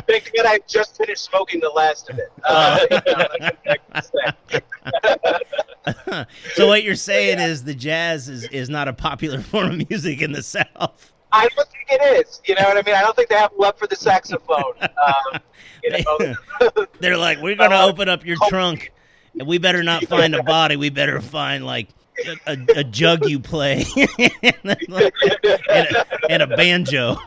Thank 0.08 0.32
God 0.36 0.45
I 0.45 0.60
just 0.67 0.97
finished 0.97 1.23
smoking 1.23 1.62
the 1.62 1.69
last 1.69 2.10
of 2.10 2.19
it. 2.19 2.32
Uh, 2.43 2.80
so 6.54 6.67
what 6.67 6.84
you're 6.84 6.95
saying 6.95 7.39
is 7.39 7.63
the 7.63 7.73
jazz 7.73 8.28
is, 8.28 8.43
is 8.50 8.69
not 8.69 8.88
a 8.88 8.93
popular 8.93 9.41
form 9.41 9.80
of 9.80 9.89
music 9.89 10.21
in 10.21 10.34
the 10.34 10.43
South. 10.43 11.13
I 11.38 11.47
don't 11.56 11.69
think 11.69 11.86
it 11.89 12.28
is. 12.28 12.41
You 12.45 12.56
know 12.56 12.63
what 12.63 12.78
I 12.78 12.82
mean? 12.82 12.95
I 12.95 13.02
don't 13.02 13.15
think 13.15 13.30
they 13.30 13.36
have 13.36 13.52
love 13.58 13.78
for 13.78 13.88
the 13.88 13.95
saxophone. 13.95 14.73
Um, 14.82 15.39
you 15.84 15.91
know, 15.91 16.36
They're 17.00 17.17
like, 17.17 17.39
we're 17.39 17.56
gonna 17.56 17.80
open 17.86 18.10
up 18.10 18.26
your 18.26 18.36
trunk, 18.50 18.91
and 19.38 19.47
we 19.47 19.58
better 19.58 19.84
not 19.84 20.04
find 20.08 20.36
a 20.36 20.43
body. 20.43 20.76
We 20.76 20.89
better 20.89 21.21
find 21.21 21.65
like 21.65 21.89
a, 22.26 22.52
a, 22.52 22.80
a 22.80 22.84
jug 22.84 23.30
you 23.30 23.39
play 23.39 23.86
and, 23.95 24.65
a, 24.65 26.06
and 26.30 26.43
a 26.43 26.47
banjo. 26.47 27.17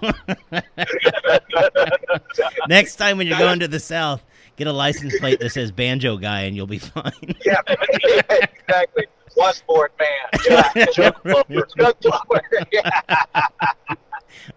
Next 2.68 2.96
time 2.96 3.18
when 3.18 3.26
you're 3.28 3.38
going 3.38 3.60
to 3.60 3.68
the 3.68 3.80
South, 3.80 4.22
get 4.56 4.66
a 4.66 4.72
license 4.72 5.18
plate 5.18 5.40
that 5.40 5.50
says 5.50 5.70
banjo 5.70 6.16
guy, 6.16 6.42
and 6.42 6.56
you'll 6.56 6.66
be 6.66 6.78
fine. 6.78 7.12
yeah, 7.46 7.60
exactly. 7.68 9.06
Westport 9.36 9.92
man. 9.98 10.42
Yeah, 10.48 10.86
jug 10.92 11.22
blower, 11.22 11.68
jug 11.78 12.00
blower. 12.00 12.42
Yeah. 12.72 12.90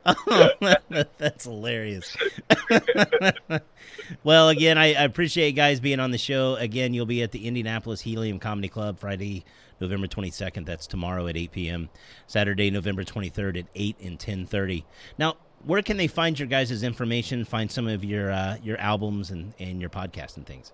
That's 1.17 1.45
hilarious. 1.45 2.15
well, 4.23 4.49
again, 4.49 4.77
I, 4.77 4.93
I 4.93 5.03
appreciate 5.03 5.47
you 5.47 5.53
guys 5.53 5.79
being 5.79 5.99
on 5.99 6.11
the 6.11 6.17
show. 6.17 6.55
Again, 6.55 6.93
you'll 6.93 7.05
be 7.05 7.21
at 7.21 7.31
the 7.31 7.47
Indianapolis 7.47 8.01
Helium 8.01 8.39
Comedy 8.39 8.67
Club 8.67 8.99
Friday, 8.99 9.45
November 9.79 10.07
22nd. 10.07 10.65
That's 10.65 10.87
tomorrow 10.87 11.27
at 11.27 11.37
8 11.37 11.51
p.m. 11.51 11.89
Saturday, 12.27 12.71
November 12.71 13.03
23rd 13.03 13.59
at 13.59 13.65
8 13.75 13.95
and 14.01 14.19
10:30. 14.19 14.83
Now, 15.17 15.37
where 15.65 15.81
can 15.81 15.97
they 15.97 16.07
find 16.07 16.37
your 16.37 16.47
guys' 16.47 16.83
information? 16.83 17.45
Find 17.45 17.71
some 17.71 17.87
of 17.87 18.03
your 18.03 18.31
uh, 18.31 18.57
your 18.63 18.77
albums 18.77 19.31
and, 19.31 19.53
and 19.59 19.79
your 19.79 19.89
podcast 19.89 20.37
and 20.37 20.45
things. 20.45 20.71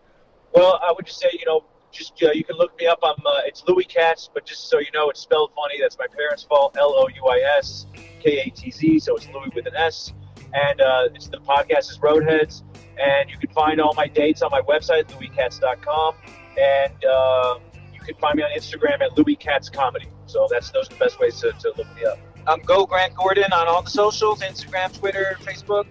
Well, 0.53 0.79
I 0.83 0.91
would 0.91 1.05
just 1.05 1.19
say, 1.19 1.29
you 1.33 1.45
know, 1.45 1.63
just 1.91 2.21
uh, 2.23 2.31
you 2.31 2.43
can 2.43 2.57
look 2.57 2.77
me 2.79 2.87
up. 2.87 2.99
I'm 3.03 3.25
uh, 3.25 3.41
it's 3.45 3.63
Louis 3.67 3.85
Katz, 3.85 4.29
but 4.33 4.45
just 4.45 4.69
so 4.69 4.79
you 4.79 4.91
know, 4.93 5.09
it's 5.09 5.19
spelled 5.19 5.51
funny. 5.55 5.79
That's 5.81 5.97
my 5.97 6.07
parents' 6.07 6.43
fault. 6.43 6.77
L 6.77 6.93
O 6.95 7.07
U 7.07 7.27
I 7.27 7.57
S 7.57 7.85
K 8.19 8.39
A 8.39 8.49
T 8.49 8.71
Z. 8.71 8.99
So 8.99 9.15
it's 9.15 9.27
Louis 9.29 9.51
with 9.55 9.67
an 9.67 9.75
S. 9.75 10.13
And 10.53 10.81
uh, 10.81 11.09
it's 11.13 11.27
the 11.27 11.37
podcast 11.37 11.91
is 11.91 11.99
Roadheads. 11.99 12.63
And 12.99 13.29
you 13.29 13.37
can 13.37 13.49
find 13.51 13.79
all 13.79 13.93
my 13.93 14.07
dates 14.07 14.41
on 14.41 14.51
my 14.51 14.61
website, 14.61 15.05
louiskatz.com. 15.09 16.15
And 16.59 17.05
uh, 17.05 17.59
you 17.93 17.99
can 18.01 18.15
find 18.15 18.35
me 18.35 18.43
on 18.43 18.51
Instagram 18.57 19.01
at 19.01 19.17
Louis 19.17 19.35
Katz 19.35 19.69
Comedy. 19.69 20.07
So 20.25 20.47
that's 20.49 20.71
those 20.71 20.87
are 20.87 20.93
the 20.93 20.99
best 20.99 21.19
ways 21.19 21.39
to, 21.41 21.51
to 21.51 21.73
look 21.77 21.87
me 21.95 22.05
up. 22.05 22.19
Um, 22.47 22.61
go 22.65 22.85
Grant 22.85 23.15
Gordon 23.15 23.51
on 23.53 23.67
all 23.67 23.81
the 23.81 23.89
socials 23.89 24.41
Instagram, 24.41 24.97
Twitter, 24.97 25.37
Facebook. 25.41 25.85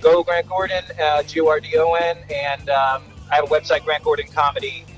Go 0.00 0.22
Grant 0.22 0.48
Gordon, 0.48 0.84
uh, 1.00 1.22
G 1.22 1.40
O 1.40 1.48
R 1.48 1.60
D 1.60 1.76
O 1.76 1.94
N. 1.94 2.18
And 2.30 2.68
um, 2.68 3.04
I 3.30 3.36
have 3.36 3.44
a 3.44 3.48
website, 3.48 3.80
grantgordoncomedy.com, 3.80 4.93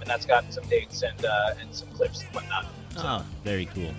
and 0.00 0.10
that's 0.10 0.26
got 0.26 0.52
some 0.52 0.64
dates 0.64 1.02
and, 1.02 1.24
uh, 1.24 1.54
and 1.60 1.74
some 1.74 1.88
clips 1.88 2.22
and 2.22 2.34
whatnot. 2.34 2.66
So. 2.94 3.02
Oh, 3.04 3.24
very 3.44 3.66
cool. 3.66 3.92